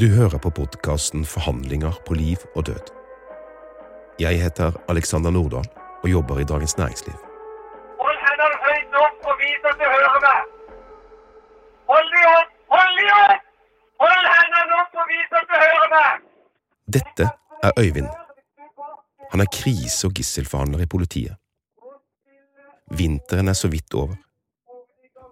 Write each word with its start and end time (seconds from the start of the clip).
Du 0.00 0.06
hører 0.14 0.38
på 0.38 0.50
podkasten 0.50 1.24
Forhandlinger 1.26 1.96
på 2.06 2.14
liv 2.14 2.36
og 2.54 2.66
død. 2.66 2.90
Jeg 4.20 4.42
heter 4.42 4.72
Alexander 4.88 5.30
Nordahl 5.30 5.66
og 6.02 6.10
jobber 6.10 6.38
i 6.38 6.44
Dagens 6.44 6.76
Næringsliv. 6.78 7.14
Hold 8.02 8.18
hendene 8.26 8.58
høyt 8.66 8.94
opp 9.00 9.26
og 9.30 9.34
vis 9.40 9.64
at 9.70 9.80
du 9.80 9.86
hører 9.94 10.20
meg. 10.26 10.52
Hold 11.90 12.10
de 12.12 12.20
opp! 12.34 12.52
Hold 12.74 12.92
de 13.00 13.08
opp! 13.14 13.48
Hold 14.04 14.28
hendene 14.34 14.76
opp 14.82 15.00
og 15.02 15.10
vis 15.10 15.34
at 15.40 15.50
du 15.50 15.56
hører 15.64 15.90
meg. 15.94 16.22
Dette 16.98 17.26
er 17.62 17.72
Øyvind. 17.82 18.12
Han 19.32 19.40
er 19.40 19.50
krise- 19.58 20.06
og 20.06 20.14
gisselforhandler 20.14 20.84
i 20.86 20.90
politiet. 20.94 21.34
Vinteren 22.90 23.48
er 23.48 23.58
så 23.58 23.68
vidt 23.68 23.94
over. 23.94 24.14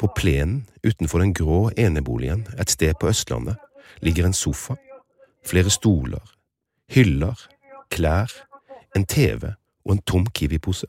På 0.01 0.11
plenen 0.17 0.67
utenfor 0.87 1.23
den 1.23 1.35
grå 1.35 1.71
eneboligen 1.79 2.47
et 2.59 2.71
sted 2.71 2.99
på 3.01 3.15
Østlandet 3.15 3.57
ligger 4.01 4.27
en 4.27 4.37
sofa, 4.37 4.77
flere 5.47 5.71
stoler, 5.71 6.23
hyller, 6.93 7.49
klær, 7.91 8.33
en 8.97 9.07
TV 9.07 9.53
og 9.85 9.93
en 9.93 10.03
tom 10.03 10.27
Kiwi-pose. 10.27 10.87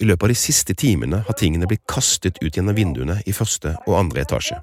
I 0.00 0.04
løpet 0.04 0.26
av 0.26 0.32
de 0.32 0.38
siste 0.38 0.74
timene 0.74 1.22
har 1.26 1.38
tingene 1.38 1.68
blitt 1.70 1.84
kastet 1.86 2.40
ut 2.42 2.56
gjennom 2.56 2.74
vinduene 2.74 3.20
i 3.26 3.34
første 3.36 3.76
og 3.86 3.98
andre 3.98 4.24
etasje. 4.24 4.58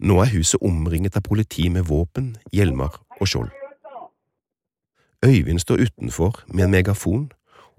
Nå 0.00 0.16
er 0.24 0.32
huset 0.32 0.62
omringet 0.64 1.18
av 1.18 1.26
politi 1.28 1.68
med 1.68 1.84
våpen, 1.90 2.32
hjelmer 2.56 2.94
og 3.20 3.28
skjold. 3.28 3.50
Øyvind 5.24 5.60
står 5.60 5.84
utenfor 5.84 6.40
med 6.48 6.64
en 6.64 6.70
megafon 6.70 7.26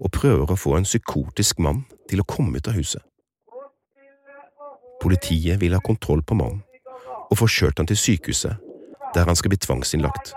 og 0.02 0.10
prøver 0.10 0.50
å 0.50 0.58
få 0.58 0.76
en 0.76 0.86
psykotisk 0.88 1.62
mann 1.62 1.84
til 2.10 2.22
å 2.22 2.28
komme 2.28 2.58
ut 2.58 2.68
av 2.68 2.76
huset. 2.76 3.02
Politiet 5.02 5.60
vil 5.62 5.74
ha 5.74 5.80
kontroll 5.82 6.22
på 6.22 6.36
mannen 6.38 6.62
og 7.30 7.38
får 7.40 7.50
kjørt 7.56 7.80
han 7.80 7.88
til 7.88 7.98
sykehuset, 7.98 8.58
der 9.14 9.28
han 9.28 9.38
skal 9.38 9.52
bli 9.52 9.58
tvangsinnlagt. 9.62 10.34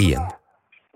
Igjen. 0.00 0.24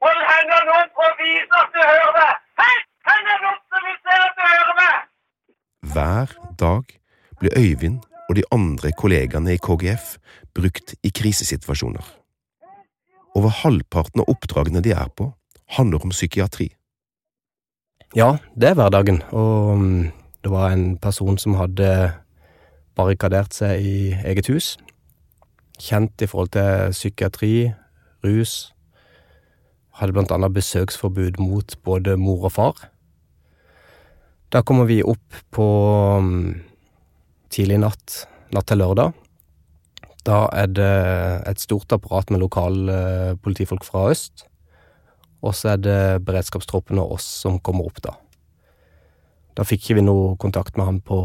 Hold 0.00 0.22
hendene 0.30 0.76
opp 0.80 1.02
og 1.04 1.20
vis 1.20 1.56
at 1.58 1.74
du 1.74 1.80
hører 1.82 2.12
meg. 2.16 2.86
Hendene 3.10 3.50
opp 3.52 3.62
så 3.68 3.82
vi 3.84 3.94
ser 4.00 4.24
at 4.24 4.38
du 4.38 4.44
hører 4.46 4.76
meg. 4.80 4.94
Hver 5.92 6.36
dag 6.62 6.96
blir 7.40 7.58
Øyvind 7.60 8.00
og 8.28 8.38
de 8.38 8.46
andre 8.52 8.92
kollegaene 8.96 9.54
i 9.54 9.60
KGF 9.62 10.16
brukt 10.56 10.96
i 11.04 11.12
krisesituasjoner. 11.14 12.06
Over 13.36 13.52
halvparten 13.62 14.24
av 14.24 14.32
oppdragene 14.32 14.80
de 14.82 14.96
er 14.96 15.12
på, 15.12 15.28
handler 15.76 16.08
om 16.08 16.14
psykiatri. 16.14 16.70
Ja, 18.14 18.36
det 18.54 18.68
er 18.68 18.74
hverdagen, 18.78 19.22
og 19.34 19.78
mm, 19.78 20.12
det 20.44 20.50
var 20.52 20.70
en 20.70 20.98
person 21.02 21.38
som 21.38 21.56
hadde 21.58 22.12
barrikadert 22.96 23.56
seg 23.56 23.82
i 23.82 23.96
eget 24.22 24.46
hus. 24.46 24.76
Kjent 25.82 26.22
i 26.22 26.28
forhold 26.30 26.52
til 26.54 26.94
psykiatri, 26.94 27.72
rus. 28.24 28.70
Hadde 29.98 30.14
blant 30.14 30.30
annet 30.32 30.54
besøksforbud 30.54 31.40
mot 31.42 31.76
både 31.84 32.16
mor 32.20 32.46
og 32.46 32.54
far. 32.54 32.86
Da 34.54 34.62
kommer 34.62 34.86
vi 34.86 35.02
opp 35.02 35.42
på 35.50 35.66
mm, 36.22 36.50
tidlig 37.50 37.80
natt, 37.82 38.22
natt 38.54 38.70
til 38.70 38.84
lørdag. 38.84 39.16
Da 40.26 40.44
er 40.54 40.70
det 40.70 40.92
et 41.50 41.62
stort 41.62 41.92
apparat 41.94 42.30
med 42.30 42.42
lokale 42.42 43.34
politifolk 43.42 43.84
fra 43.86 44.10
øst. 44.14 44.46
Og 45.42 45.54
så 45.54 45.74
er 45.74 45.82
det 45.82 45.98
beredskapstroppen 46.26 46.98
og 46.98 47.18
oss 47.18 47.26
som 47.42 47.58
kommer 47.60 47.90
opp, 47.90 48.00
da. 48.02 48.16
Da 49.56 49.64
fikk 49.64 49.86
ikke 49.86 49.98
vi 50.00 50.04
noe 50.04 50.34
kontakt 50.40 50.76
med 50.76 50.84
han 50.88 50.98
på, 51.00 51.18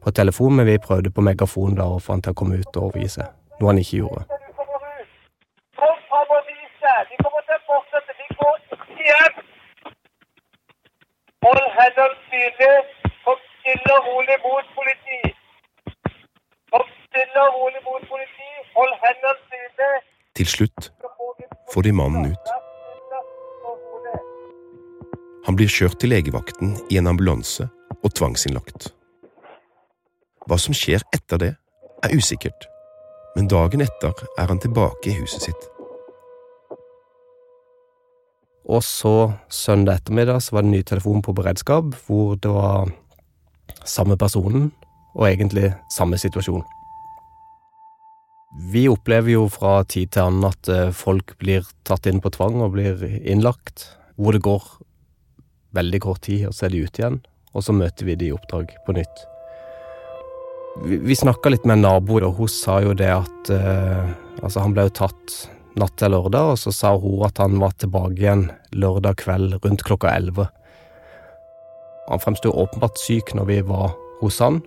på 0.00 0.12
telefon, 0.16 0.56
men 0.56 0.68
vi 0.68 0.78
prøvde 0.80 1.12
på 1.12 1.24
megafon 1.24 1.76
da 1.76 1.88
og 1.96 2.02
få 2.04 2.16
han 2.16 2.24
til 2.24 2.32
å 2.32 2.38
komme 2.40 2.60
ut 2.60 2.78
og 2.78 2.88
overgi 2.88 3.10
seg, 3.18 3.28
noe 3.60 3.72
han 3.72 3.80
ikke 3.82 4.00
gjorde. 4.00 4.24
Kom 5.80 5.96
fram 6.08 6.34
og 6.38 6.48
vis 6.48 6.74
deg. 6.86 7.12
De 7.12 7.20
kommer 7.20 7.44
til 7.48 7.58
å 7.58 7.62
fortsette. 7.68 8.16
vi 8.20 8.28
går 8.40 8.56
ikke 8.78 9.08
hjem. 9.10 9.40
Hold 11.44 11.64
hendene 11.76 12.18
synlige. 12.30 12.74
Kom 13.26 13.46
stille 13.60 13.96
og 13.98 14.10
rolig 14.10 14.40
mot 14.48 14.74
politi. 14.78 15.20
Kom 16.72 16.90
stille 17.04 17.46
og 17.46 17.60
rolig 17.60 17.88
mot 17.88 18.10
politi. 18.12 18.50
Hold 18.76 19.00
hendene 19.04 19.40
synlige. 19.50 20.04
Til 20.40 20.54
slutt 20.56 20.92
får 21.74 21.82
de 21.82 21.98
mannen 22.00 22.32
ut. 22.32 22.63
Han 25.44 25.58
blir 25.58 25.68
kjørt 25.68 25.98
til 26.00 26.14
legevakten 26.14 26.76
i 26.88 26.96
en 27.00 27.10
ambulanse 27.10 27.66
og 28.00 28.14
tvangsinnlagt. 28.16 28.88
Hva 30.48 30.56
som 30.60 30.76
skjer 30.76 31.04
etter 31.16 31.40
det, 31.40 31.52
er 32.04 32.16
usikkert, 32.16 32.66
men 33.36 33.48
dagen 33.48 33.80
etter 33.84 34.12
er 34.40 34.50
han 34.50 34.60
tilbake 34.60 35.12
i 35.12 35.16
huset 35.20 35.46
sitt. 35.48 35.70
Og 38.64 38.80
så 38.84 39.32
søndag 39.52 40.00
ettermiddag 40.00 40.40
så 40.40 40.56
var 40.56 40.64
det 40.64 40.70
en 40.70 40.76
ny 40.78 40.82
telefon 40.84 41.24
på 41.24 41.34
beredskap, 41.36 41.92
hvor 42.06 42.36
det 42.40 42.52
var 42.52 42.88
samme 43.84 44.16
personen, 44.20 44.70
og 45.14 45.28
egentlig 45.28 45.74
samme 45.92 46.18
situasjon. 46.20 46.64
Vi 48.70 48.86
opplever 48.88 49.34
jo 49.34 49.48
fra 49.50 49.82
tid 49.82 50.14
til 50.14 50.28
annen 50.28 50.46
at 50.48 50.70
eh, 50.70 50.94
folk 50.94 51.34
blir 51.40 51.66
tatt 51.86 52.06
inn 52.06 52.22
på 52.22 52.30
tvang 52.34 52.60
og 52.62 52.76
blir 52.76 53.02
innlagt, 53.26 53.88
hvor 54.16 54.36
det 54.36 54.44
går 54.46 54.62
veldig 55.74 56.00
kort 56.04 56.24
tid, 56.26 56.46
og 56.48 56.56
så 56.56 56.66
er 56.66 56.74
de 56.74 56.82
ute 56.84 57.02
igjen, 57.02 57.20
og 57.54 57.64
så 57.66 57.74
møter 57.76 58.08
vi 58.08 58.18
de 58.18 58.28
i 58.30 58.34
oppdrag 58.34 58.74
på 58.86 58.96
nytt. 58.96 59.24
Vi, 60.84 60.98
vi 61.06 61.16
snakka 61.18 61.52
litt 61.52 61.66
med 61.66 61.78
en 61.78 61.86
nabo, 61.86 62.18
og 62.18 62.40
hun 62.40 62.50
sa 62.50 62.80
jo 62.82 62.94
det 62.98 63.10
at 63.14 63.54
eh, 63.54 64.12
Altså, 64.44 64.60
han 64.60 64.72
ble 64.74 64.82
jo 64.88 64.90
tatt 64.98 65.34
natt 65.78 65.94
til 65.96 66.10
lørdag, 66.12 66.50
og 66.52 66.58
så 66.60 66.72
sa 66.74 66.90
hun 67.00 67.22
at 67.24 67.38
han 67.40 67.54
var 67.62 67.72
tilbake 67.80 68.18
igjen 68.18 68.42
lørdag 68.76 69.16
kveld 69.22 69.54
rundt 69.62 69.84
klokka 69.86 70.10
elleve. 70.10 70.48
Han 72.10 72.20
fremsto 72.20 72.52
åpenbart 72.52 72.98
syk 73.00 73.32
når 73.38 73.48
vi 73.48 73.60
var 73.64 73.94
hos 74.20 74.40
han, 74.44 74.58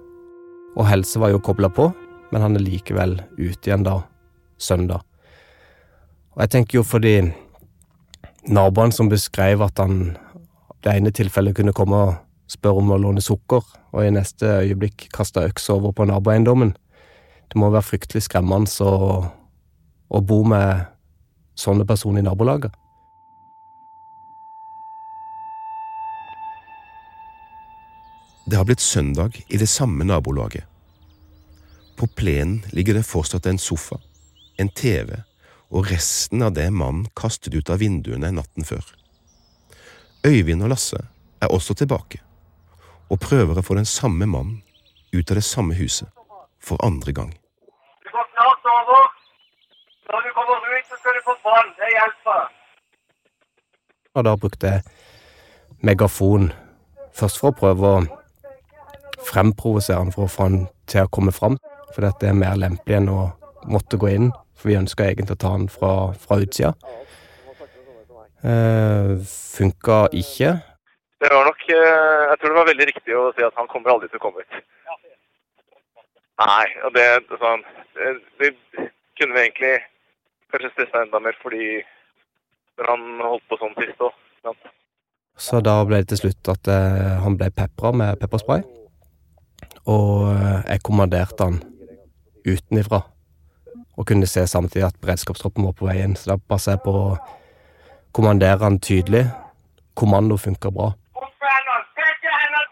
og 0.80 0.88
helse 0.88 1.22
var 1.22 1.36
jo 1.36 1.44
kobla 1.44 1.70
på, 1.70 1.92
men 2.32 2.44
han 2.44 2.58
er 2.58 2.66
likevel 2.66 3.20
ute 3.38 3.70
igjen 3.70 3.86
da 3.86 4.00
søndag. 4.58 5.04
Og 6.34 6.44
jeg 6.46 6.54
tenker 6.56 6.80
jo 6.80 6.86
fordi 6.88 7.16
naboene 8.48 8.96
som 8.96 9.12
beskrev 9.12 9.64
at 9.66 9.80
han 9.82 10.16
det 10.84 10.94
ene 10.94 11.12
tilfellet 11.12 11.58
kunne 11.58 11.76
komme 11.76 12.02
og 12.08 12.16
spørre 12.52 12.82
om 12.82 12.92
å 12.94 13.00
låne 13.02 13.24
sukker, 13.24 13.64
og 13.94 14.04
i 14.06 14.14
neste 14.14 14.60
øyeblikk 14.62 15.10
kaste 15.16 15.44
øks 15.50 15.70
over 15.74 15.94
på 15.96 16.08
naboeiendommen. 16.08 16.76
Det 17.48 17.60
må 17.60 17.72
være 17.72 17.88
fryktelig 17.88 18.26
skremmende 18.28 18.70
å, 18.84 19.24
å 20.08 20.22
bo 20.22 20.44
med 20.48 20.86
sånne 21.58 21.88
personer 21.88 22.22
i 22.22 22.28
nabolaget. 22.28 22.76
Det 28.48 28.56
har 28.56 28.64
blitt 28.64 28.84
søndag 28.84 29.36
i 29.52 29.58
det 29.60 29.68
samme 29.68 30.06
nabolaget. 30.08 30.64
På 31.98 32.08
plenen 32.08 32.62
ligger 32.72 32.96
det 32.96 33.08
fortsatt 33.10 33.48
en 33.50 33.60
sofa, 33.60 33.98
en 34.56 34.70
TV 34.70 35.18
og 35.68 35.90
resten 35.92 36.46
av 36.46 36.54
det 36.56 36.70
mannen 36.72 37.10
kastet 37.18 37.58
ut 37.58 37.70
av 37.74 37.82
vinduene 37.82 38.32
natten 38.32 38.64
før. 38.64 38.86
Øyvind 40.26 40.64
og 40.64 40.70
Lasse 40.70 40.98
er 41.42 41.48
også 41.48 41.74
tilbake, 41.74 42.20
og 43.10 43.20
prøver 43.20 43.60
å 43.60 43.66
få 43.66 43.78
den 43.78 43.86
samme 43.86 44.26
mannen 44.26 44.64
ut 45.14 45.32
av 45.32 45.38
det 45.40 45.46
samme 45.46 45.76
huset 45.78 46.10
for 46.60 46.82
andre 46.86 47.14
gang. 47.14 47.32
Du 48.04 48.10
går 48.12 48.28
snart 48.34 48.70
over. 48.74 49.04
Når 50.12 50.22
du 50.26 50.30
kommer 50.36 50.58
ut, 50.74 50.86
så 50.90 50.96
skal 51.00 51.18
du 51.18 51.22
få 51.26 51.36
vann. 51.44 51.74
Det 51.80 51.90
hjelper. 51.94 52.46
Og 54.16 54.24
da 54.26 54.36
brukte 54.36 54.68
jeg 54.68 54.82
megafon 55.86 56.52
først 57.14 57.40
for 57.40 57.52
å 57.52 57.60
prøve 57.60 57.92
å 57.92 58.06
fremprovosere 59.28 60.00
han 60.02 60.14
for 60.16 60.26
å 60.26 60.32
få 60.32 60.48
han 60.48 60.60
til 60.90 61.06
å 61.06 61.12
komme 61.14 61.34
fram, 61.36 61.58
for 61.94 62.06
dette 62.06 62.30
er 62.30 62.38
mer 62.38 62.58
lempelig 62.60 63.00
enn 63.00 63.12
å 63.12 63.32
måtte 63.68 64.00
gå 64.00 64.10
inn, 64.14 64.32
for 64.58 64.72
vi 64.72 64.80
ønsker 64.80 65.10
egentlig 65.10 65.38
å 65.38 65.42
ta 65.44 65.54
han 65.54 65.68
fra, 65.72 65.92
fra 66.18 66.40
utsida. 66.42 66.74
Eh, 68.46 69.14
funka 69.58 70.08
ikke. 70.14 70.52
Det 71.18 71.30
var 71.34 71.48
nok 71.48 71.62
eh, 71.74 72.24
Jeg 72.30 72.38
tror 72.38 72.52
det 72.52 72.60
var 72.60 72.70
veldig 72.70 72.88
riktig 72.92 73.16
å 73.18 73.32
si 73.34 73.42
at 73.42 73.56
han 73.58 73.70
kommer 73.72 73.96
aldri 73.96 74.10
til 74.12 74.20
å 74.20 74.26
komme 74.28 74.44
ut. 74.46 74.60
Nei, 76.38 76.68
og 76.86 76.94
det 76.94 77.06
sånn 77.42 77.64
Det, 77.98 78.12
det 78.38 78.52
kunne 79.18 79.34
vi 79.34 79.42
egentlig 79.42 79.74
kanskje 80.54 80.70
stressa 80.76 81.02
enda 81.02 81.20
mer 81.20 81.38
fordi 81.42 81.82
han 82.86 83.06
holdt 83.26 83.46
på 83.50 83.58
sånn 83.58 83.74
sist 83.80 84.04
òg. 84.06 84.14
Så 85.38 85.62
da 85.66 85.80
ble 85.86 86.04
det 86.04 86.12
til 86.12 86.22
slutt 86.22 86.52
at 86.54 86.70
eh, 86.70 87.16
han 87.24 87.38
ble 87.40 87.50
pepra 87.54 87.92
med 87.94 88.20
pepperspray. 88.22 88.62
Og 89.90 90.30
eh, 90.30 90.62
jeg 90.70 90.86
kommanderte 90.86 91.50
han 91.50 91.60
utenifra. 92.46 93.02
Og 93.98 94.06
kunne 94.06 94.30
se 94.30 94.46
samtidig 94.46 94.86
at 94.86 95.02
beredskapstroppen 95.02 95.66
var 95.66 95.76
på 95.78 95.90
vei 95.90 96.00
inn. 96.04 96.16
Så 96.18 96.36
da 96.36 96.38
passa 96.38 96.76
jeg 96.76 96.84
på 96.86 96.94
å 96.94 97.06
kommandere 98.18 98.64
han 98.64 98.80
tydelig. 98.80 99.26
Kommando 99.94 100.38
funker 100.38 100.72
bra. 100.78 100.88
Opp 101.22 101.36
med 101.42 101.52
hendene! 101.54 101.84
Begge 102.00 102.32
hendene! 102.40 102.64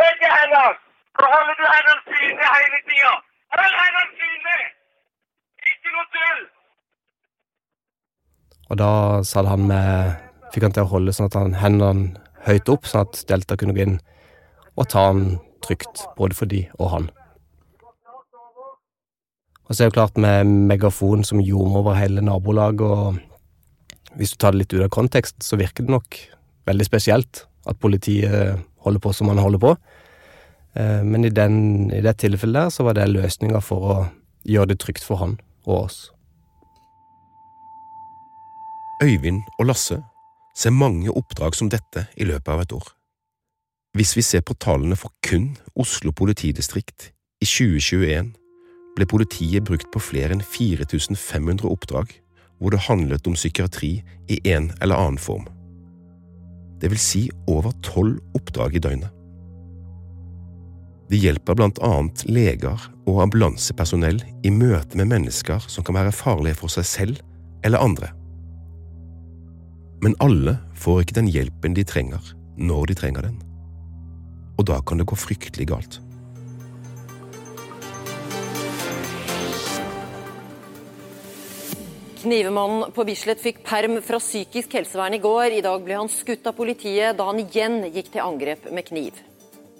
Begge 0.00 0.28
hendene! 0.36 0.78
Så 1.18 1.24
holder 1.34 1.54
du 1.60 1.64
hendene 1.74 2.00
synlige 2.06 2.48
hele 2.54 2.78
tida! 2.86 3.14
Hold 3.56 3.74
hendene 3.80 4.06
synlige! 4.20 4.68
Ikke 5.70 5.94
noe 5.96 6.06
tull! 6.14 6.40
Og 8.70 8.80
da 8.82 8.90
han 9.50 9.68
med 9.72 10.24
Fikk 10.48 10.64
han 10.64 10.72
til 10.72 10.86
å 10.86 10.92
holde 10.94 11.12
sånn 11.12 11.28
at 11.28 11.36
han 11.36 11.54
hendene 11.60 12.16
høyt 12.46 12.70
opp, 12.72 12.86
sånn 12.88 13.04
at 13.04 13.18
Delta 13.28 13.56
kunne 13.60 13.74
gå 13.76 13.84
inn 13.84 13.98
og 14.78 14.86
ta 14.88 15.08
han 15.10 15.36
trygt, 15.64 16.06
både 16.16 16.38
for 16.38 16.48
de 16.48 16.62
og 16.78 16.92
han. 16.94 17.08
Og 19.68 19.74
så 19.74 19.82
er 19.82 19.82
det 19.82 19.90
jo 19.90 19.96
klart 19.98 20.16
med 20.16 20.48
megafon 20.70 21.26
som 21.26 21.42
ljomer 21.44 21.82
over 21.82 21.98
hele 21.98 22.24
nabolaget, 22.24 22.80
og 22.88 23.27
hvis 24.18 24.34
du 24.34 24.40
tar 24.42 24.54
det 24.54 24.64
litt 24.64 24.74
ut 24.74 24.82
av 24.82 24.90
kontekst, 24.92 25.38
så 25.46 25.58
virker 25.58 25.86
det 25.86 25.94
nok 25.94 26.18
veldig 26.68 26.86
spesielt 26.86 27.44
at 27.68 27.78
politiet 27.80 28.58
holder 28.84 29.02
på 29.02 29.12
som 29.14 29.30
man 29.30 29.40
holder 29.40 29.62
på. 29.62 29.72
Eh, 30.74 31.02
Men 31.04 31.24
i, 31.24 31.30
den, 31.30 31.90
i 31.92 32.02
det 32.02 32.18
tilfellet 32.18 32.66
der 32.66 32.74
så 32.74 32.84
var 32.84 32.98
det 32.98 33.08
løsninga 33.12 33.62
for 33.64 33.88
å 33.88 33.96
gjøre 34.48 34.72
det 34.72 34.80
trygt 34.82 35.06
for 35.06 35.22
han 35.22 35.38
og 35.68 35.84
oss. 35.84 35.98
Øyvind 39.02 39.44
og 39.58 39.68
Lasse 39.70 40.00
ser 40.58 40.74
mange 40.74 41.12
oppdrag 41.14 41.54
som 41.54 41.70
dette 41.70 42.08
i 42.18 42.26
løpet 42.26 42.50
av 42.50 42.64
et 42.64 42.72
år. 42.74 42.88
Hvis 43.94 44.16
vi 44.18 44.22
ser 44.26 44.42
på 44.42 44.56
tallene 44.58 44.98
for 44.98 45.14
kun 45.22 45.52
Oslo 45.78 46.10
politidistrikt 46.12 47.12
i 47.42 47.46
2021, 47.46 48.32
ble 48.98 49.06
politiet 49.06 49.64
brukt 49.64 49.86
på 49.94 50.02
flere 50.02 50.34
enn 50.34 50.42
4500 50.42 51.68
oppdrag 51.70 52.10
hvor 52.58 52.74
det 52.74 52.86
handlet 52.88 53.26
om 53.26 53.36
psykiatri 53.38 53.92
i 54.28 54.40
en 54.52 54.72
eller 54.80 54.98
annen 54.98 55.20
form. 55.20 55.46
Det 56.80 56.90
vil 56.92 57.00
si 57.02 57.28
over 57.50 57.74
tolv 57.82 58.18
oppdrag 58.38 58.76
i 58.78 58.82
døgnet. 58.82 59.14
De 61.08 61.16
hjelper 61.16 61.56
blant 61.56 61.78
annet 61.84 62.22
leger 62.28 62.82
og 63.08 63.22
ambulansepersonell 63.24 64.20
i 64.44 64.52
møte 64.52 64.98
med 65.00 65.08
mennesker 65.08 65.64
som 65.70 65.86
kan 65.86 65.96
være 65.96 66.12
farlige 66.12 66.58
for 66.60 66.72
seg 66.72 66.86
selv 66.86 67.22
eller 67.64 67.80
andre. 67.80 68.10
Men 70.04 70.14
alle 70.22 70.58
får 70.78 71.02
ikke 71.02 71.16
den 71.18 71.30
hjelpen 71.32 71.74
de 71.74 71.86
trenger, 71.88 72.20
når 72.60 72.90
de 72.90 72.98
trenger 73.00 73.24
den. 73.26 73.40
Og 74.58 74.68
da 74.68 74.78
kan 74.86 75.00
det 75.00 75.08
gå 75.08 75.16
fryktelig 75.18 75.70
galt. 75.72 75.98
Knivemannen 82.18 82.90
på 82.90 83.04
Bislett 83.06 83.38
fikk 83.38 83.60
perm 83.62 84.00
fra 84.02 84.18
psykisk 84.18 84.72
helsevern 84.74 85.14
i 85.14 85.20
går. 85.22 85.52
I 85.54 85.62
dag 85.62 85.84
ble 85.86 85.94
han 86.00 86.10
skutt 86.10 86.48
av 86.50 86.56
politiet 86.58 87.14
da 87.14 87.28
han 87.28 87.38
igjen 87.38 87.84
gikk 87.94 88.10
til 88.10 88.24
angrep 88.24 88.66
med 88.74 88.88
kniv. 88.88 89.20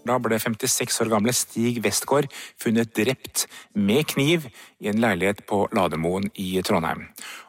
Da 0.07 0.21
ble 0.23 0.39
56 0.39 1.01
år 1.03 1.11
gamle 1.11 1.35
Stig 1.35 1.81
Westgård 1.83 2.29
funnet 2.63 2.95
drept 2.95 3.49
med 3.75 4.07
kniv 4.15 4.47
i 4.79 4.87
en 4.93 5.03
leilighet 5.03 5.43
på 5.51 5.65
Lademoen 5.75 6.31
i 6.39 6.53
Trondheim. 6.63 7.09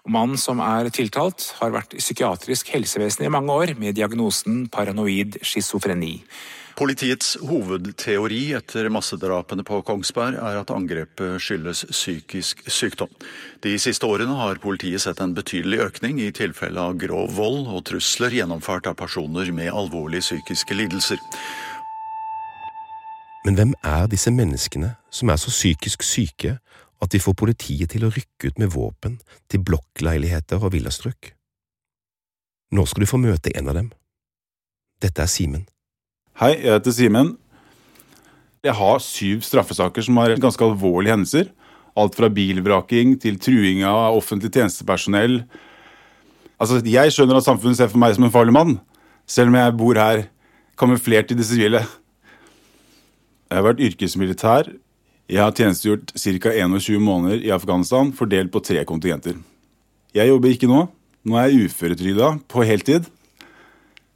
Mannen 0.10 0.42
som 0.42 0.58
er 0.66 0.90
tiltalt, 0.90 1.52
har 1.62 1.76
vært 1.76 1.94
i 1.94 2.02
psykiatrisk 2.02 2.74
helsevesen 2.74 3.28
i 3.28 3.32
mange 3.32 3.54
år 3.54 3.76
med 3.78 3.94
diagnosen 4.00 4.66
paranoid 4.74 5.38
schizofreni. 5.46 6.18
Politiets 6.80 7.34
hovedteori 7.44 8.54
etter 8.56 8.88
massedrapene 8.94 9.66
på 9.68 9.82
Kongsberg 9.84 10.38
er 10.40 10.62
at 10.62 10.70
angrepet 10.72 11.42
skyldes 11.44 11.82
psykisk 11.92 12.62
sykdom. 12.72 13.10
De 13.60 13.74
siste 13.84 14.08
årene 14.08 14.38
har 14.40 14.62
politiet 14.64 15.04
sett 15.04 15.20
en 15.20 15.34
betydelig 15.36 15.82
økning 15.84 16.22
i 16.24 16.30
tilfelle 16.32 16.80
av 16.80 16.94
grov 17.02 17.34
vold 17.36 17.68
og 17.68 17.82
trusler 17.90 18.32
gjennomført 18.38 18.88
av 18.88 18.96
personer 19.02 19.52
med 19.52 19.74
alvorlige 19.74 20.24
psykiske 20.24 20.78
lidelser. 20.80 21.20
Men 23.44 23.60
hvem 23.60 23.74
er 23.84 24.08
disse 24.08 24.32
menneskene 24.32 24.94
som 25.12 25.34
er 25.34 25.42
så 25.42 25.52
psykisk 25.52 26.06
syke 26.08 26.54
at 27.04 27.12
de 27.12 27.20
får 27.20 27.36
politiet 27.42 27.92
til 27.92 28.06
å 28.08 28.14
rykke 28.14 28.54
ut 28.54 28.62
med 28.64 28.72
våpen 28.72 29.18
til 29.52 29.66
blokkleiligheter 29.68 30.64
og 30.64 30.72
villastrøk? 30.78 31.34
Nå 32.72 32.88
skal 32.88 33.04
du 33.04 33.12
få 33.12 33.20
møte 33.20 33.52
en 33.60 33.68
av 33.68 33.82
dem. 33.82 33.92
Dette 35.04 35.28
er 35.28 35.32
Simen. 35.32 35.68
Hei, 36.40 36.54
jeg 36.56 36.72
heter 36.72 36.94
Simen. 36.96 37.34
Jeg 38.64 38.72
har 38.80 39.02
syv 39.04 39.42
straffesaker 39.44 40.06
som 40.06 40.16
har 40.22 40.32
ganske 40.40 40.64
alvorlige 40.64 41.12
hendelser. 41.12 41.50
Alt 42.00 42.16
fra 42.16 42.30
bilvraking 42.32 43.18
til 43.20 43.36
truing 43.44 43.82
av 43.84 44.16
offentlig 44.16 44.48
tjenestepersonell. 44.56 45.42
Altså, 46.56 46.80
Jeg 46.80 47.12
skjønner 47.12 47.42
at 47.42 47.44
samfunnet 47.44 47.76
ser 47.76 47.92
for 47.92 48.00
meg 48.00 48.16
som 48.16 48.24
en 48.24 48.32
farlig 48.32 48.56
mann, 48.56 48.80
selv 49.28 49.52
om 49.52 49.60
jeg 49.60 49.76
bor 49.76 50.00
her 50.00 50.24
kamuflert 50.80 51.32
i 51.32 51.36
det 51.36 51.44
sivile. 51.44 51.84
Jeg 53.52 53.60
har 53.60 53.68
vært 53.68 53.84
yrkesmilitær. 53.84 54.72
Jeg 55.28 55.44
har 55.44 55.52
tjenestegjort 55.52 56.16
ca. 56.16 56.56
21 56.56 57.04
måneder 57.04 57.44
i 57.44 57.52
Afghanistan, 57.52 58.14
fordelt 58.14 58.50
på 58.52 58.64
tre 58.64 58.86
kontingenter. 58.86 59.36
Jeg 60.16 60.32
jobber 60.32 60.56
ikke 60.56 60.72
nå. 60.72 60.88
Nå 61.26 61.36
er 61.36 61.52
jeg 61.52 61.68
uføretrygda 61.68 62.38
på 62.48 62.64
heltid. 62.64 63.12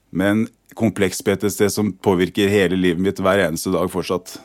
Men 0.10 0.48
kompleks 0.76 1.22
PTSD 1.22 1.70
som 1.72 1.94
påvirker 1.98 2.52
hele 2.52 2.78
livet 2.80 3.02
mitt 3.02 3.22
hver 3.22 3.46
eneste 3.48 3.74
dag 3.74 3.92
fortsatt. 3.92 4.36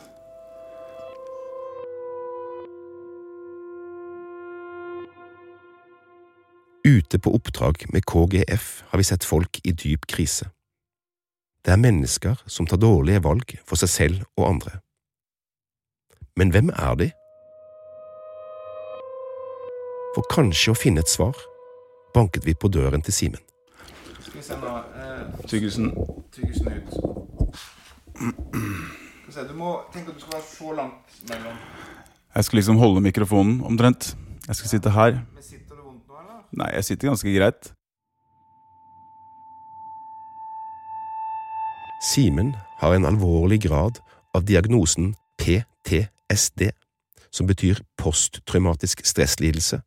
Ute 6.87 7.19
på 7.19 7.33
oppdrag 7.35 7.85
med 7.93 8.05
KGF 8.05 8.83
har 8.87 8.97
vi 8.97 9.03
sett 9.03 9.23
folk 9.23 9.59
i 9.63 9.71
dyp 9.71 10.07
krise. 10.07 10.49
Det 11.65 11.73
er 11.75 11.81
mennesker 11.81 12.39
som 12.47 12.67
tar 12.67 12.79
dårlige 12.79 13.21
valg 13.25 13.57
for 13.67 13.77
seg 13.81 13.91
selv 13.91 14.23
og 14.39 14.47
andre. 14.47 14.79
Men 16.39 16.53
hvem 16.55 16.71
er 16.71 16.95
de? 17.01 17.09
For 20.15 20.25
kanskje 20.31 20.73
å 20.73 20.79
finne 20.79 21.03
et 21.03 21.11
svar 21.11 21.35
banket 22.15 22.47
vi 22.47 22.55
på 22.55 22.71
døren 22.71 23.03
til 23.05 23.13
Simen. 23.13 23.43
Skal 24.23 24.39
vi 24.39 24.45
se 24.45 24.57
nå 24.57 24.71
Tyggelsen 25.47 25.91
Ut. 28.19 29.49
Du 29.49 29.55
må 29.55 29.71
tenke 29.93 30.11
at 30.11 30.15
du 30.15 30.21
skal 30.21 30.35
være 30.35 30.45
så 30.45 30.73
langt 30.77 31.19
mellom 31.29 31.55
Jeg 32.35 32.45
skal 32.45 32.57
liksom 32.57 32.77
holde 32.77 33.01
mikrofonen 33.01 33.63
omtrent. 33.65 34.15
Jeg 34.47 34.55
skal 34.55 34.69
sitte 34.69 34.89
her. 34.93 35.19
Sitter 35.41 35.75
det 35.75 35.85
vondt 35.85 36.05
nå, 36.07 36.19
eller? 36.21 36.43
Nei, 36.61 36.69
jeg 36.75 36.85
sitter 36.85 37.09
ganske 37.09 37.33
greit. 37.33 37.71
Simen 42.11 42.53
har 42.79 42.95
en 42.95 43.09
alvorlig 43.09 43.61
grad 43.65 43.99
av 44.33 44.45
diagnosen 44.45 45.15
PTSD, 45.41 46.69
som 47.31 47.49
betyr 47.49 47.81
posttraumatisk 47.97 49.01
stresslidelse, 49.05 49.81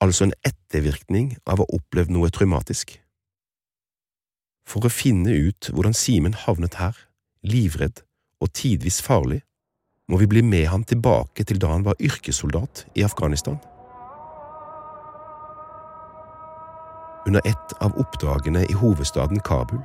altså 0.00 0.26
en 0.26 0.34
ettervirkning 0.44 1.36
av 1.46 1.60
å 1.60 1.68
ha 1.68 1.78
opplevd 1.78 2.16
noe 2.16 2.32
traumatisk. 2.34 2.96
For 4.70 4.86
å 4.86 4.92
finne 4.92 5.32
ut 5.34 5.66
hvordan 5.74 5.96
Simen 5.96 6.36
havnet 6.46 6.76
her, 6.78 6.94
livredd 7.42 8.04
og 8.38 8.52
tidvis 8.54 9.00
farlig, 9.02 9.40
må 10.10 10.20
vi 10.20 10.28
bli 10.30 10.42
med 10.46 10.68
han 10.70 10.84
tilbake 10.86 11.42
til 11.46 11.58
da 11.62 11.72
han 11.72 11.86
var 11.86 11.98
yrkessoldat 11.98 12.84
i 12.98 13.02
Afghanistan. 13.06 13.58
Under 17.26 17.42
et 17.46 17.74
av 17.82 17.98
oppdragene 18.00 18.62
i 18.70 18.78
hovedstaden 18.78 19.42
Kabul 19.46 19.82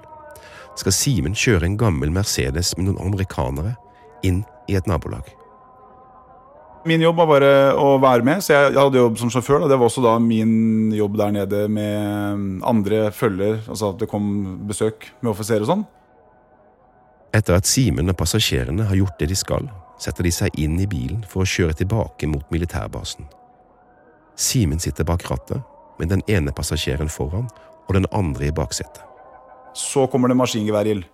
skal 0.77 0.95
Simen 0.95 1.37
kjøre 1.37 1.65
en 1.65 1.79
gammel 1.81 2.13
Mercedes 2.13 2.75
med 2.77 2.87
noen 2.87 3.01
amerikanere 3.07 3.73
inn 4.25 4.43
i 4.69 4.77
et 4.77 4.89
nabolag. 4.89 5.25
Min 6.85 7.01
jobb 7.01 7.17
var 7.17 7.29
bare 7.29 7.51
å 7.81 7.95
være 7.97 8.21
med, 8.21 8.43
så 8.45 8.53
jeg 8.53 8.75
hadde 8.77 8.99
jobb 8.99 9.15
som 9.17 9.31
sjåfør. 9.33 9.63
Og 9.65 9.71
det 9.71 9.77
var 9.81 9.89
også 9.89 10.03
da 10.05 10.19
min 10.21 10.91
jobb 10.93 11.15
der 11.17 11.31
nede 11.33 11.63
med 11.71 12.59
andre 12.61 13.07
følger, 13.09 13.63
altså 13.65 13.89
at 13.89 14.03
det 14.03 14.09
kom 14.11 14.27
besøk 14.69 15.07
med 15.23 15.31
offiserer 15.31 15.65
og 15.65 15.71
sånn. 15.71 15.81
Etter 17.33 17.57
at 17.57 17.65
Simen 17.65 18.13
og 18.13 18.19
passasjerene 18.19 18.85
har 18.85 18.99
gjort 18.99 19.17
det 19.19 19.31
de 19.33 19.39
skal, 19.39 19.65
setter 19.97 20.27
de 20.27 20.33
seg 20.35 20.61
inn 20.61 20.77
i 20.77 20.85
bilen 20.87 21.25
for 21.27 21.41
å 21.41 21.49
kjøre 21.49 21.79
tilbake 21.81 22.29
mot 22.29 22.45
militærbasen. 22.53 23.25
Simen 24.37 24.79
sitter 24.83 25.07
bak 25.09 25.25
rattet, 25.31 25.65
med 25.97 26.13
den 26.13 26.21
ene 26.29 26.53
passasjeren 26.53 27.09
foran 27.09 27.49
og 27.87 27.97
den 27.97 28.05
andre 28.13 28.51
i 28.51 28.53
baksetet. 28.53 29.01
Så 29.73 30.05
kommer 30.11 30.29
det 30.29 30.37
maskingeværild. 30.37 31.05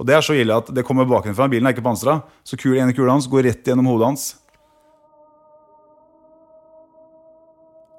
Og 0.00 0.06
det 0.08 0.16
er 0.16 0.24
så 0.24 0.32
ille 0.32 0.56
at 0.56 0.70
det 0.72 0.84
kommer 0.88 1.04
bakenfra. 1.04 1.50
Bilen 1.52 1.68
er 1.68 1.74
ikke 1.76 1.84
pansra, 1.84 2.22
så 2.40 2.56
kul, 2.56 2.78
ene 2.80 2.96
kula 2.96 3.12
hans 3.12 3.28
går 3.28 3.44
rett 3.50 3.66
gjennom 3.68 3.90
hodet 3.90 4.08
hans. 4.08 4.28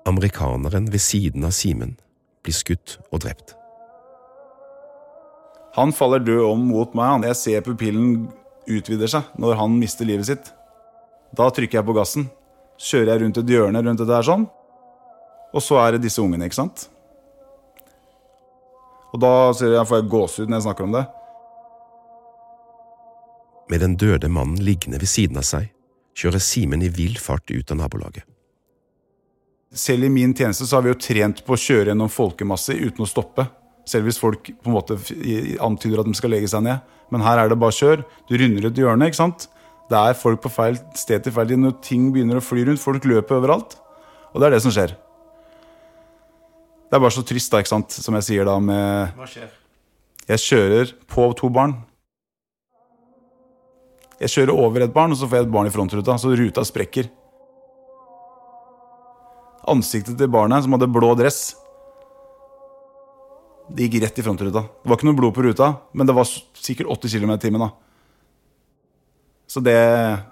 Amerikaneren 0.10 0.90
ved 0.90 1.04
siden 1.04 1.46
av 1.46 1.54
Simen 1.54 1.94
blir 2.42 2.58
skutt 2.58 2.98
og 3.12 3.22
drept. 3.22 3.54
Han 5.78 5.94
faller 5.96 6.26
død 6.26 6.42
om 6.50 6.66
mot 6.72 6.98
meg. 6.98 7.28
Jeg 7.30 7.38
ser 7.40 7.62
pupillen 7.70 8.26
utvider 8.66 9.12
seg 9.14 9.30
når 9.40 9.62
han 9.62 9.78
mister 9.78 10.10
livet 10.10 10.28
sitt. 10.28 10.50
Da 11.38 11.48
trykker 11.54 11.80
jeg 11.80 11.88
på 11.88 11.96
gassen. 11.96 12.28
Kjører 12.82 13.14
jeg 13.14 13.22
rundt 13.22 13.40
et 13.40 13.54
hjørne 13.54 13.86
rundt 13.86 14.02
dette 14.02 14.18
her 14.18 14.26
sånn. 14.26 14.50
Og 15.54 15.62
så 15.64 15.78
er 15.84 15.94
det 15.94 16.06
disse 16.08 16.20
ungene, 16.24 16.50
ikke 16.50 16.64
sant? 16.64 16.90
Og 19.12 19.20
da 19.22 19.32
jeg, 19.54 19.86
får 19.86 20.02
jeg 20.02 20.12
gåsehud 20.12 20.50
når 20.50 20.58
jeg 20.58 20.66
snakker 20.66 20.88
om 20.88 20.96
det. 20.98 21.06
Med 23.72 23.80
den 23.80 23.96
døde 23.96 24.28
mannen 24.28 24.60
liggende 24.60 25.00
ved 25.00 25.08
siden 25.08 25.40
av 25.40 25.48
seg, 25.48 25.70
kjører 26.18 26.44
Simen 26.44 26.84
i 26.84 26.92
vill 26.92 27.16
fart 27.22 27.48
ut 27.54 27.72
av 27.72 27.80
nabolaget. 27.80 28.26
Selv 29.72 30.04
i 30.04 30.12
min 30.12 30.34
tjeneste 30.36 30.68
så 30.68 30.78
har 30.78 30.84
vi 30.84 30.92
jo 30.92 31.00
trent 31.00 31.40
på 31.48 31.56
å 31.56 31.60
kjøre 31.60 31.94
gjennom 31.94 32.12
folkemasse 32.12 32.76
uten 32.76 33.06
å 33.06 33.08
stoppe. 33.08 33.46
Selv 33.88 34.10
hvis 34.10 34.20
folk 34.20 34.50
på 34.52 34.68
en 34.68 34.76
måte 34.76 34.98
antyder 35.64 36.02
at 36.02 36.10
de 36.10 36.16
skal 36.20 36.34
legge 36.36 36.50
seg 36.52 36.66
ned. 36.66 36.82
Men 37.12 37.24
her 37.24 37.40
er 37.40 37.52
det 37.52 37.60
bare 37.60 37.76
kjør. 37.76 38.04
Du 38.28 38.36
runder 38.36 38.68
et 38.68 38.82
hjørne. 38.82 39.08
ikke 39.08 39.22
sant? 39.22 39.48
Det 39.92 40.00
er 40.00 40.20
folk 40.20 40.42
på 40.44 40.52
feil 40.52 40.76
sted 41.00 41.24
til 41.24 41.34
feil 41.36 41.48
tid. 41.54 41.64
Når 41.64 41.78
ting 41.88 42.10
begynner 42.12 42.42
å 42.42 42.44
fly 42.44 42.66
rundt, 42.68 42.84
folk 42.84 43.08
løper 43.08 43.40
overalt. 43.40 43.78
Og 44.32 44.44
det 44.44 44.50
er 44.50 44.56
det 44.58 44.62
som 44.66 44.76
skjer. 44.76 44.92
Det 46.92 47.00
er 47.00 47.04
bare 47.06 47.16
så 47.16 47.24
trist, 47.24 47.52
da, 47.54 47.64
ikke 47.64 47.72
sant, 47.72 47.96
som 48.04 48.16
jeg 48.20 48.28
sier 48.28 48.48
da 48.48 48.58
med 48.60 49.16
Hva 49.16 49.28
skjer? 49.32 49.48
Jeg 50.28 50.44
kjører 50.44 50.92
på 51.08 51.30
to 51.40 51.48
barn. 51.52 51.78
Jeg 54.22 54.30
kjører 54.36 54.54
over 54.54 54.86
et 54.86 54.94
barn, 54.94 55.14
og 55.14 55.18
så 55.18 55.26
får 55.26 55.40
jeg 55.40 55.48
et 55.48 55.54
barn 55.54 55.70
i 55.70 55.74
frontruta, 55.74 56.18
så 56.22 56.34
ruta 56.38 56.64
sprekker. 56.68 57.10
Ansiktet 59.72 60.18
til 60.18 60.30
barnet, 60.30 60.66
som 60.66 60.78
hadde 60.78 60.90
blå 60.94 61.14
dress, 61.18 61.56
det 63.72 63.88
gikk 63.88 64.02
rett 64.04 64.20
i 64.20 64.26
frontruta. 64.26 64.66
Det 64.84 64.90
var 64.90 65.00
ikke 65.00 65.08
noe 65.08 65.18
blod 65.18 65.34
på 65.36 65.46
ruta, 65.46 65.72
men 65.96 66.08
det 66.08 66.16
var 66.16 66.28
sikkert 66.28 66.90
80 66.92 67.22
km 67.22 67.34
i 67.36 67.42
timen. 67.42 67.64
da. 67.64 67.70
Så 69.48 69.60
det, 69.60 69.76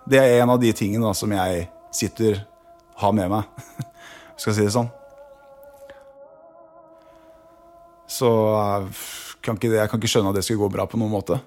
det, 0.09 0.19
er 0.19 0.41
en 0.41 0.53
av 0.53 0.59
de 0.59 0.71
tingene 0.75 1.05
da, 1.05 1.13
som 1.15 1.31
jeg 1.31 1.67
sitter 1.95 2.41
har 2.99 3.13
med 3.15 3.31
meg. 3.31 3.47
Skal 4.39 4.51
jeg 4.51 4.57
si 4.57 4.67
det 4.67 4.75
sånn. 4.75 4.91
Så 8.09 8.29
kan 9.45 9.55
ikke, 9.59 9.71
jeg 9.75 9.91
kan 9.91 10.01
ikke 10.01 10.11
skjønne 10.11 10.33
at 10.33 10.39
det 10.39 10.43
skulle 10.47 10.65
gå 10.65 10.71
bra 10.73 10.87
på 10.89 10.99
noen 10.99 11.13
måte. 11.13 11.39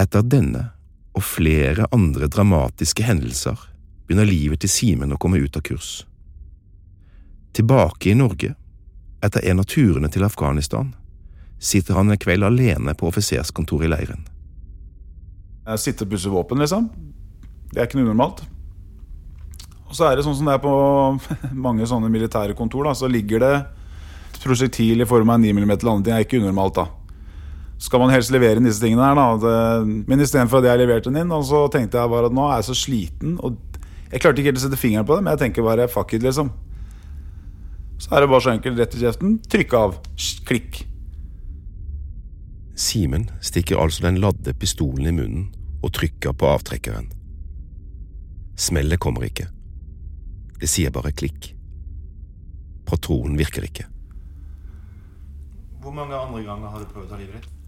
Etter 0.00 0.24
denne 0.24 0.70
og 1.12 1.24
flere 1.26 1.84
andre 1.92 2.28
dramatiske 2.32 3.04
hendelser 3.04 3.58
begynner 4.06 4.28
livet 4.28 4.62
til 4.62 4.72
Simen 4.72 5.12
å 5.12 5.18
komme 5.20 5.40
ut 5.42 5.58
av 5.58 5.64
kurs. 5.66 5.90
Tilbake 7.52 8.12
i 8.12 8.16
Norge, 8.16 8.54
etter 9.20 9.44
en 9.50 9.60
av 9.60 9.68
turene 9.68 10.08
til 10.08 10.24
Afghanistan, 10.24 10.94
sitter 11.60 11.98
han 11.98 12.14
en 12.14 12.20
kveld 12.20 12.46
alene 12.46 12.94
på 12.96 13.10
offiserskontoret 13.10 13.90
i 13.90 13.92
leiren. 13.92 14.22
Jeg 15.66 15.82
sitter 15.82 16.06
og 16.06 16.14
pusser 16.14 16.32
våpen, 16.32 16.62
liksom. 16.62 16.88
Det 17.70 17.82
er 17.82 17.90
ikke 17.90 18.00
noe 18.00 18.08
unormalt. 18.08 18.40
Og 19.90 19.98
så 19.98 20.06
er 20.06 20.16
det 20.16 20.24
sånn 20.24 20.38
som 20.38 20.48
det 20.48 20.56
er 20.56 20.62
på 20.64 20.72
mange 21.66 21.84
sånne 21.90 22.08
militære 22.08 22.56
kontor, 22.56 22.88
da, 22.88 22.96
så 22.96 23.10
ligger 23.10 23.44
det 23.44 23.52
et 23.58 24.40
prosjektil 24.46 25.04
i 25.04 25.10
form 25.10 25.34
av 25.34 25.42
9 25.42 25.52
mm 25.58 25.74
eller. 25.74 26.06
Det 26.06 26.14
er 26.16 26.24
ikke 26.24 26.40
unormalt, 26.40 26.80
da. 26.80 26.88
Skal 27.80 28.02
man 28.02 28.12
helst 28.12 28.32
levere 28.32 28.60
inn 28.60 28.66
disse 28.68 28.82
tingene 28.82 29.06
her, 29.06 29.16
da. 29.16 29.26
Det, 29.40 30.00
men 30.10 30.20
istedenfor 30.20 30.60
at 30.60 30.68
jeg 30.68 30.82
leverte 30.82 31.08
den 31.08 31.22
inn, 31.22 31.32
og 31.32 31.46
så 31.48 31.64
tenkte 31.72 31.96
jeg 31.96 32.12
bare 32.12 32.28
at 32.28 32.34
nå 32.36 32.44
er 32.46 32.58
jeg 32.58 32.68
så 32.68 32.76
sliten. 32.76 33.38
Og 33.40 33.56
jeg 34.10 34.20
klarte 34.20 34.42
ikke 34.42 34.50
helt 34.50 34.60
å 34.60 34.64
sette 34.66 34.80
fingeren 34.80 35.06
på 35.08 35.16
det, 35.16 35.24
men 35.24 35.32
jeg 35.32 35.46
tenker 35.46 35.64
bare 35.64 35.88
fuck 35.88 36.12
it, 36.16 36.24
liksom. 36.26 36.52
Så 38.00 38.12
er 38.12 38.24
det 38.24 38.30
bare 38.32 38.44
så 38.44 38.52
enkelt 38.52 38.80
rett 38.80 38.96
i 38.96 39.00
kjeften. 39.00 39.38
Trykke 39.48 39.80
av. 39.80 39.96
Klikk. 40.48 40.82
Simen 42.80 43.26
stikker 43.44 43.80
altså 43.80 44.06
den 44.06 44.20
ladde 44.22 44.54
pistolen 44.56 45.08
i 45.08 45.14
munnen 45.14 45.48
og 45.84 45.92
trykker 45.96 46.36
på 46.36 46.48
avtrekkeren. 46.48 47.10
Smellet 48.60 49.00
kommer 49.00 49.24
ikke. 49.28 49.46
Det 50.60 50.68
sier 50.68 50.92
bare 50.92 51.12
klikk. 51.16 51.54
Patronen 52.88 53.38
virker 53.40 53.64
ikke. 53.64 53.86
Hvor 55.80 55.96
mange 55.96 56.16
andre 56.16 56.44
ganger 56.44 56.72
har 56.74 56.84
du 56.84 56.92
prøvd 56.92 57.06
å 57.06 57.10
ta 57.14 57.20
livet 57.20 57.40
ditt? 57.40 57.59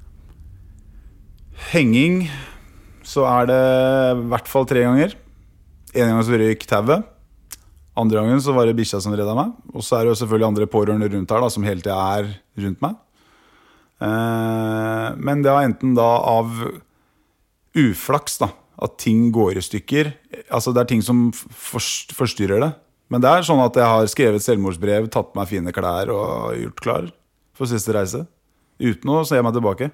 Henging 1.73 2.27
så 3.07 3.25
er 3.29 3.49
det 3.51 3.63
i 4.17 4.27
hvert 4.33 4.49
fall 4.51 4.67
tre 4.69 4.85
ganger. 4.85 5.17
En 5.93 6.13
gang 6.13 6.23
så 6.25 6.39
røyk 6.41 6.65
tauet. 6.69 7.09
Andre 7.99 8.23
gangen 8.23 8.41
så 8.41 8.55
var 8.57 8.69
det 8.69 8.77
bikkja 8.79 9.03
som 9.05 9.13
redda 9.13 9.35
meg. 9.37 9.53
Og 9.77 9.85
så 9.85 9.99
er 9.99 10.07
det 10.07 10.15
jo 10.15 10.21
selvfølgelig 10.23 10.49
andre 10.49 10.69
pårørende 10.71 11.11
rundt 11.13 11.35
her 11.35 11.45
da, 11.45 11.51
som 11.53 11.67
hele 11.67 11.85
tida 11.85 11.99
er 12.17 12.31
rundt 12.65 12.81
meg. 12.85 12.97
Eh, 14.03 15.09
men 15.21 15.45
det 15.45 15.53
har 15.53 15.67
enten 15.67 15.93
da 15.99 16.09
av 16.33 16.55
uflaks, 17.77 18.39
da. 18.41 18.49
At 18.83 18.97
ting 18.99 19.29
går 19.35 19.61
i 19.61 19.65
stykker. 19.65 20.15
Altså 20.49 20.73
Det 20.73 20.81
er 20.83 20.89
ting 20.91 21.05
som 21.05 21.29
forstyrrer 21.33 22.65
det. 22.65 22.73
Men 23.13 23.21
det 23.21 23.29
er 23.29 23.45
sånn 23.45 23.61
at 23.61 23.77
jeg 23.77 23.85
har 23.85 24.09
skrevet 24.09 24.43
selvmordsbrev, 24.45 25.11
tatt 25.13 25.35
på 25.35 25.39
meg 25.39 25.51
fine 25.51 25.75
klær 25.77 26.09
og 26.15 26.57
gjort 26.57 26.81
klar 26.81 27.11
for 27.53 27.69
siste 27.69 27.93
reise. 27.93 28.25
Uten 28.81 29.13
å 29.13 29.21
se 29.29 29.37
meg 29.45 29.53
tilbake. 29.53 29.91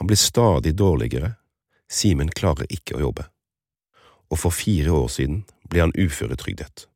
Han 0.00 0.06
blir 0.06 0.16
stadig 0.16 0.74
dårligere. 0.74 1.34
Simen 1.92 2.30
klarer 2.32 2.64
ikke 2.72 2.96
å 2.96 3.00
jobbe. 3.02 3.26
Og 4.32 4.38
for 4.40 4.54
fire 4.54 4.94
år 4.96 5.10
siden 5.12 5.42
ble 5.68 5.82
han 5.84 5.92
uføretrygdet. 5.92 6.86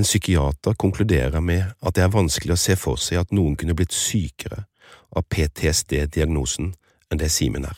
En 0.00 0.08
psykiater 0.08 0.72
konkluderer 0.80 1.44
med 1.44 1.74
at 1.80 1.98
det 1.98 2.06
er 2.06 2.14
vanskelig 2.14 2.56
å 2.56 2.62
se 2.62 2.78
for 2.80 2.96
seg 2.96 3.20
at 3.20 3.34
noen 3.36 3.58
kunne 3.60 3.76
blitt 3.76 3.92
sykere 3.92 4.64
av 5.12 5.28
PTSD-diagnosen 5.28 6.72
enn 7.12 7.20
det 7.20 7.28
Simen 7.34 7.68
er. 7.68 7.76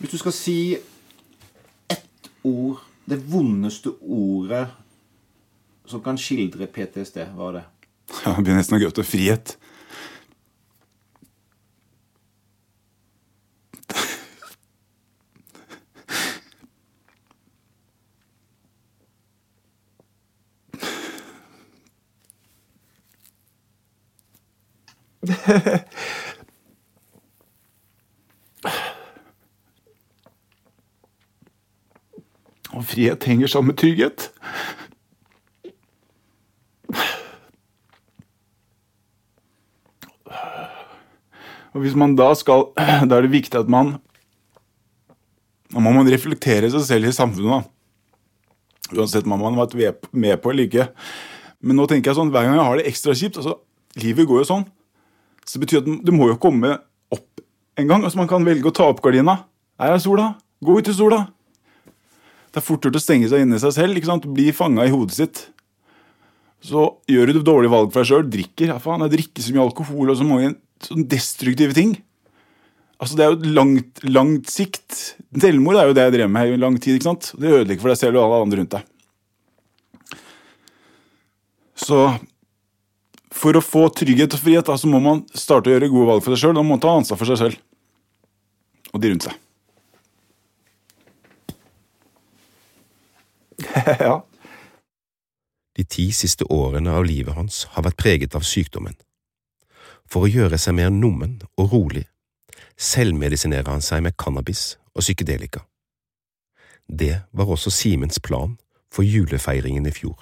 Hvis 0.00 0.16
du 0.16 0.18
skal 0.24 0.36
si 0.38 0.58
ett 1.92 2.32
ord, 2.48 2.80
det 3.04 3.20
vondeste 3.28 3.92
ordet 4.00 4.64
som 5.84 6.00
kan 6.00 6.16
skildre 6.16 6.64
PTSD, 6.64 7.26
hva 7.36 7.52
er 7.52 7.60
det? 7.60 7.66
Ja, 8.24 8.32
det 8.32 8.48
blir 8.48 8.56
nesten 8.56 8.80
å 8.80 8.84
gå 8.86 8.88
til 8.96 9.04
frihet. 9.04 9.58
Og 32.76 32.84
frihet 32.84 33.24
henger 33.24 33.48
sammen 33.48 33.72
med 33.72 33.78
trygghet. 33.80 34.30
Og 41.76 41.82
hvis 41.84 41.96
man 41.96 42.16
da 42.16 42.30
skal 42.36 42.70
Da 43.08 43.18
er 43.18 43.26
det 43.26 43.32
viktig 43.34 43.58
at 43.60 43.68
man 43.68 43.96
Da 45.72 45.82
må 45.82 45.92
man 45.92 46.08
reflektere 46.08 46.70
seg 46.72 46.84
selv 46.86 47.10
i 47.10 47.14
samfunnet. 47.16 47.66
Uansett 48.94 49.26
om 49.26 49.34
man 49.34 49.56
har 49.58 49.66
vært 49.66 50.06
med 50.12 50.38
på 50.40 50.52
eller 50.52 50.68
ikke. 50.68 50.86
Men 51.60 51.76
nå 51.76 51.88
tenker 51.90 52.12
jeg 52.12 52.18
sånn, 52.20 52.30
hver 52.30 52.46
gang 52.46 52.54
jeg 52.54 52.68
har 52.68 52.78
det 52.78 52.86
ekstra 52.86 53.16
kjipt 53.18 53.40
altså, 53.40 53.58
Livet 53.98 54.28
går 54.28 54.44
jo 54.44 54.46
sånn. 54.46 54.64
Så 55.46 55.56
det 55.56 55.66
betyr 55.66 55.82
at 55.84 56.04
du 56.06 56.12
må 56.14 56.28
jo 56.32 56.38
komme 56.42 56.74
opp 57.14 57.42
en 57.78 57.88
gang. 57.88 58.02
Altså 58.02 58.18
Man 58.18 58.30
kan 58.30 58.46
velge 58.46 58.70
å 58.70 58.74
ta 58.74 58.88
opp 58.90 59.02
gardina. 59.04 59.38
Her 59.80 59.96
er 59.96 60.02
sola. 60.02 60.32
Gå 60.64 60.78
ut 60.78 60.90
i 60.90 60.96
sola. 60.96 61.26
Det 62.50 62.62
er 62.62 62.64
fort 62.64 62.86
gjort 62.86 62.96
å 62.96 63.02
stenge 63.02 63.28
seg 63.28 63.44
inne 63.44 63.58
i 63.58 63.62
seg 63.62 63.74
selv. 63.76 63.98
ikke 63.98 64.08
sant? 64.08 64.26
Bli 64.32 64.48
fanga 64.56 64.86
i 64.86 64.92
hodet 64.92 65.18
sitt. 65.18 65.42
Så 66.64 66.88
gjør 67.10 67.34
du 67.36 67.42
dårlige 67.44 67.72
valg 67.74 67.92
for 67.92 68.02
deg 68.02 68.10
sjøl. 68.10 68.26
Drikker. 68.32 68.72
Ja, 68.72 68.78
faen, 68.82 69.04
jeg 69.04 69.14
drikker 69.18 69.44
så 69.44 69.54
mye 69.54 69.66
alkohol 69.68 70.12
og 70.12 70.18
så 70.18 70.26
mange 70.26 70.54
sånne 70.82 71.06
destruktive 71.12 71.76
ting. 71.76 71.94
Altså 72.96 73.18
Det 73.18 73.24
er 73.26 73.34
jo 73.34 73.54
langt, 73.58 74.00
langt 74.08 74.48
sikt. 74.50 75.16
Selvmord 75.36 75.76
er 75.76 75.90
jo 75.90 75.96
det 75.96 76.06
jeg 76.06 76.14
drev 76.16 76.32
med 76.32 76.54
i 76.54 76.60
lang 76.60 76.78
tid. 76.80 76.96
ikke 76.96 77.10
sant? 77.10 77.32
Det 77.36 77.52
ødelegger 77.52 77.84
for 77.84 77.92
deg 77.92 78.00
selv 78.00 78.18
og 78.18 78.24
alle 78.24 78.42
andre 78.46 78.62
rundt 78.62 78.76
deg. 78.78 78.92
Så 81.76 82.00
for 83.34 83.58
å 83.58 83.64
få 83.64 83.88
trygghet 83.94 84.34
og 84.36 84.42
frihet 84.42 84.68
da, 84.68 84.76
så 84.78 84.88
må 84.90 85.00
man 85.02 85.24
starte 85.34 85.70
å 85.70 85.74
gjøre 85.74 85.90
gode 85.92 86.10
valg 86.12 86.24
for 86.24 86.34
seg 86.34 86.46
sjøl. 86.46 86.58
Man 86.58 86.70
må 86.70 86.78
ta 86.82 86.94
ansvar 86.94 87.18
for 87.20 87.28
seg 87.30 87.40
selv 87.42 87.62
og 88.96 89.02
de 89.02 89.10
rundt 89.12 89.26
seg. 89.26 89.34
ja. 94.08 94.16
De 95.76 95.84
ti 95.84 96.08
siste 96.16 96.46
årene 96.52 96.94
av 96.96 97.04
livet 97.04 97.36
hans 97.36 97.64
har 97.74 97.84
vært 97.84 98.00
preget 98.00 98.36
av 98.38 98.46
sykdommen. 98.46 98.96
For 100.08 100.24
å 100.24 100.30
gjøre 100.30 100.58
seg 100.60 100.78
mer 100.78 100.92
nummen 100.94 101.40
og 101.58 101.72
rolig 101.74 102.06
selvmedisinerer 102.76 103.68
han 103.72 103.84
seg 103.84 104.04
med 104.04 104.16
cannabis 104.20 104.76
og 104.94 105.02
psykedelika. 105.04 105.64
Det 106.86 107.26
var 107.32 107.50
også 107.50 107.72
Simens 107.74 108.20
plan 108.22 108.56
for 108.92 109.04
julefeiringen 109.04 109.88
i 109.88 109.92
fjor. 109.92 110.16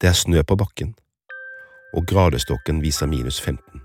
Det 0.00 0.08
er 0.10 0.16
snø 0.16 0.42
på 0.42 0.56
bakken, 0.58 0.94
og 1.96 2.06
gradestokken 2.06 2.82
viser 2.82 3.06
minus 3.06 3.40
15. 3.40 3.80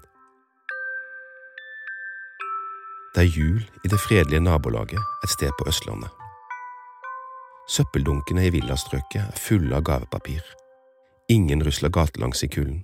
Det 3.16 3.22
er 3.24 3.32
jul 3.38 3.62
i 3.86 3.88
det 3.92 4.00
fredelige 4.00 4.40
nabolaget 4.40 5.00
et 5.24 5.30
sted 5.30 5.52
på 5.60 5.68
Østlandet. 5.68 6.10
Søppeldunkene 7.70 8.46
i 8.48 8.50
villastrøket 8.50 9.22
er 9.22 9.40
fulle 9.40 9.76
av 9.76 9.84
gavepapir. 9.88 10.42
Ingen 11.30 11.64
rusler 11.64 11.90
gatelangs 11.90 12.44
i 12.44 12.48
kulden, 12.48 12.84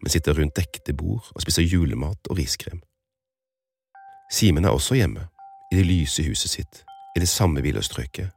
men 0.00 0.10
sitter 0.10 0.34
rundt 0.38 0.56
dekte 0.56 0.94
bord 0.94 1.30
og 1.34 1.42
spiser 1.42 1.62
julemat 1.62 2.30
og 2.30 2.38
riskrem. 2.38 2.82
Simen 4.32 4.64
er 4.64 4.74
også 4.74 4.98
hjemme, 4.98 5.28
i 5.72 5.76
det 5.76 5.86
lyse 5.86 6.22
huset 6.26 6.50
sitt, 6.50 6.82
i 7.16 7.22
det 7.22 7.28
samme 7.28 7.62
villastrøket, 7.62 8.30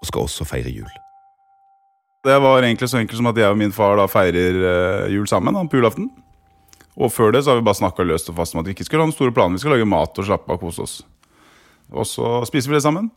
og 0.00 0.06
skal 0.06 0.28
også 0.28 0.44
feire 0.44 0.70
jul. 0.70 1.05
Det 2.26 2.36
var 2.42 2.64
egentlig 2.64 2.88
så 2.90 2.98
enkelt 2.98 3.20
som 3.20 3.28
at 3.30 3.38
jeg 3.38 3.54
og 3.54 3.58
min 3.60 3.74
far 3.74 3.98
da 4.00 4.08
feirer 4.10 4.56
eh, 4.58 5.12
jul 5.14 5.28
sammen 5.30 5.54
da, 5.54 5.62
på 5.70 5.78
julaften. 5.78 6.08
Og 6.96 7.12
før 7.12 7.34
det 7.34 7.44
så 7.44 7.52
har 7.52 7.60
vi 7.60 7.66
bare 7.68 7.78
snakka 7.78 8.06
løst 8.06 8.32
og 8.32 8.38
fast 8.40 8.56
om 8.56 8.62
at 8.62 8.66
vi 8.66 8.74
ikke 8.74 8.86
skulle 8.88 9.04
ha 9.04 9.06
noen 9.06 9.14
store 9.14 9.34
planer. 9.36 9.58
Vi 9.58 9.62
skal 9.62 9.76
lage 9.76 9.86
mat 9.86 10.18
og 10.18 10.26
slappe 10.26 10.50
av 10.50 10.56
og 10.56 10.64
kose 10.64 10.82
oss. 10.82 10.96
Og 11.92 12.08
så 12.08 12.40
spiser 12.48 12.72
vi 12.72 12.78
det 12.78 12.86
sammen. 12.86 13.12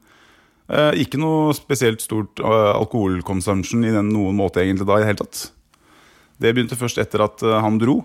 Eh, 0.70 1.00
ikke 1.02 1.18
noe 1.18 1.56
spesielt 1.58 2.04
stort 2.04 2.42
eh, 2.44 2.72
alkoholkonsumption 2.76 3.88
i 3.88 3.96
den 3.96 4.12
noen 4.14 4.38
måte 4.38 4.62
egentlig 4.62 4.86
da 4.86 5.00
i 5.00 5.02
det 5.02 5.10
hele 5.10 5.24
tatt. 5.24 5.42
Det 6.40 6.54
begynte 6.54 6.78
først 6.78 7.02
etter 7.02 7.26
at 7.26 7.42
eh, 7.42 7.58
han 7.64 7.80
dro. 7.82 8.04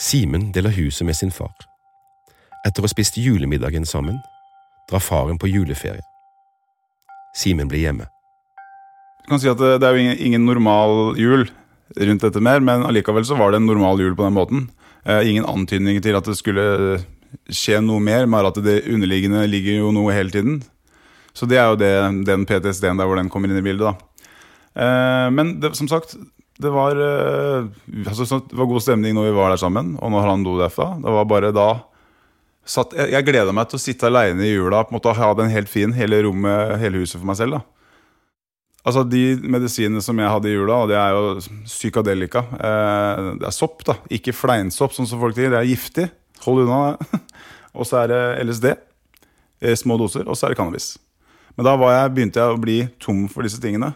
Simen 0.00 0.50
deler 0.56 0.74
huset 0.74 1.06
med 1.06 1.14
sin 1.14 1.30
far. 1.30 1.54
Etter 2.66 2.82
å 2.82 2.88
ha 2.88 2.90
spist 2.90 3.20
julemiddagen 3.20 3.86
sammen, 3.86 4.18
drar 4.90 5.02
faren 5.02 5.38
på 5.38 5.50
juleferie. 5.50 6.02
Simen 7.36 7.70
blir 7.70 7.86
hjemme. 7.86 8.08
Du 9.22 9.30
kan 9.32 9.42
si 9.42 9.50
at 9.50 9.60
det, 9.60 9.78
det 9.82 9.86
er 9.86 9.96
jo 9.96 10.16
ingen, 10.26 10.46
normal 10.48 11.14
jul 11.20 11.46
rundt 11.96 12.26
dette 12.26 12.42
mer, 12.42 12.62
men 12.64 12.84
allikevel 12.86 13.24
så 13.26 13.38
var 13.38 13.52
det 13.52 13.60
en 13.60 13.70
normal 13.70 14.02
jul 14.02 14.16
på 14.18 14.26
den 14.26 14.36
måten. 14.36 14.66
Eh, 15.04 15.22
ingen 15.30 15.46
antydning 15.46 16.00
til 16.02 16.18
at 16.18 16.26
det 16.26 16.36
skulle 16.38 16.66
skje 17.46 17.78
noe 17.84 18.02
mer, 18.02 18.26
bare 18.30 18.50
at 18.50 18.58
det 18.64 18.82
underliggende 18.90 19.46
ligger 19.50 19.84
jo 19.84 19.94
noe 19.94 20.14
hele 20.14 20.34
tiden. 20.34 20.60
Så 21.36 21.46
det 21.46 21.60
er 21.60 21.70
jo 21.70 21.78
det, 21.78 21.92
den 22.26 22.46
PTSD-en 22.48 22.98
der 22.98 23.06
hvor 23.06 23.20
den 23.20 23.30
kommer 23.30 23.50
inn 23.50 23.60
i 23.60 23.64
bildet, 23.64 23.92
da. 23.92 24.26
Eh, 24.74 25.28
men 25.34 25.58
det, 25.62 25.76
som 25.78 25.88
sagt, 25.90 26.16
det 26.60 26.72
var, 26.74 26.98
eh, 26.98 27.70
altså, 28.06 28.40
det 28.50 28.58
var 28.58 28.68
god 28.68 28.84
stemning 28.84 29.14
når 29.16 29.30
vi 29.30 29.36
var 29.38 29.54
der 29.54 29.62
sammen, 29.62 29.94
og 30.00 30.12
når 30.12 30.26
han 30.26 30.44
do 30.44 30.58
derfra. 30.58 30.92
Det 31.00 31.14
var 31.14 31.30
bare 31.30 31.54
da 31.54 31.70
satt, 32.66 32.94
Jeg, 32.96 33.12
jeg 33.14 33.26
gleda 33.26 33.52
meg 33.56 33.68
til 33.70 33.78
å 33.78 33.82
sitte 33.82 34.08
aleine 34.08 34.46
i 34.46 34.52
jula 34.52 34.84
på 34.84 34.94
en 34.94 34.98
måte 34.98 35.14
ha 35.16 35.30
den 35.38 35.52
helt 35.52 35.70
fin, 35.70 35.92
hele 35.96 36.22
rommet, 36.26 36.76
hele 36.82 37.02
huset 37.02 37.18
for 37.18 37.28
meg 37.30 37.38
selv. 37.40 37.58
da. 37.58 37.80
Altså 38.86 39.04
De 39.04 39.36
medisinene 39.42 40.00
som 40.04 40.18
jeg 40.18 40.32
hadde 40.32 40.48
i 40.48 40.54
jula, 40.54 40.82
det 40.88 40.96
er 40.96 41.12
jo 41.12 41.34
psykadelika 41.68 42.44
eh, 42.56 43.24
Det 43.42 43.48
er 43.48 43.56
sopp, 43.56 43.84
da. 43.88 43.98
Ikke 44.12 44.36
fleinsopp, 44.36 44.94
sånn 44.96 45.08
som 45.08 45.20
folk 45.20 45.36
sier. 45.36 45.52
Det 45.52 45.60
er 45.60 45.68
giftig. 45.68 46.06
Hold 46.46 46.64
unna 46.64 46.94
det. 46.94 47.20
og 47.78 47.88
så 47.88 48.02
er 48.02 48.12
det 48.14 48.22
LSD. 48.46 48.70
Eh, 49.60 49.76
små 49.76 49.98
doser. 50.00 50.24
Og 50.26 50.38
så 50.38 50.48
er 50.48 50.54
det 50.54 50.60
cannabis. 50.60 50.94
Men 51.56 51.66
da 51.66 51.74
jeg, 51.76 52.14
begynte 52.16 52.40
jeg 52.40 52.54
å 52.54 52.62
bli 52.62 52.78
tom 53.02 53.26
for 53.28 53.44
disse 53.44 53.60
tingene. 53.60 53.92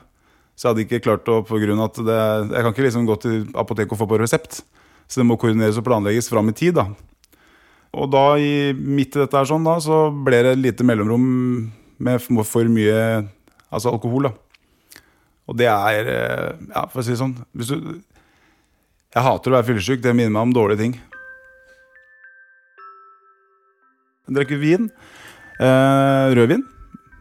Så 0.55 0.69
jeg 0.69 0.75
hadde 0.75 0.85
ikke 0.85 1.03
klart 1.07 1.33
å 1.33 1.41
på 1.47 1.59
grunn 1.63 1.81
av 1.81 1.89
at 1.89 2.05
det, 2.07 2.21
Jeg 2.53 2.63
kan 2.63 2.75
ikke 2.75 2.87
liksom 2.87 3.09
gå 3.09 3.17
til 3.23 3.41
apoteket 3.59 3.97
og 3.97 4.03
få 4.03 4.11
på 4.11 4.21
resept. 4.21 4.61
Så 5.09 5.21
det 5.21 5.27
må 5.29 5.39
koordineres 5.41 5.81
og 5.81 5.87
planlegges 5.89 6.29
fram 6.29 6.53
i 6.53 6.57
tid. 6.57 6.77
da. 6.77 6.91
Og 7.95 8.11
da, 8.11 8.25
i, 8.43 8.73
midt 8.75 9.15
i 9.15 9.23
dette 9.23 9.39
her 9.39 9.47
sånn, 9.49 9.67
da, 9.67 9.79
så 9.83 10.09
ble 10.11 10.43
det 10.43 10.55
et 10.57 10.63
lite 10.65 10.87
mellomrom 10.87 11.27
med 12.03 12.23
for 12.27 12.71
mye 12.71 12.99
altså 13.71 13.93
alkohol. 13.93 14.29
da. 14.29 14.35
Og 15.49 15.59
det 15.61 15.69
er 15.69 16.09
Ja, 16.73 16.87
for 16.89 17.01
å 17.01 17.05
si 17.05 17.13
det 17.13 17.21
sånn 17.21 17.37
du, 17.53 17.65
Jeg 19.15 19.23
hater 19.23 19.53
å 19.53 19.57
være 19.59 19.69
fyllesyk. 19.69 20.03
Det 20.03 20.15
minner 20.17 20.33
meg 20.35 20.49
om 20.49 20.55
dårlige 20.57 20.83
ting. 20.83 20.97
Jeg 24.25 24.39
drikker 24.39 24.59
vin. 24.59 24.91
Eh, 25.61 26.35
rødvin. 26.35 26.65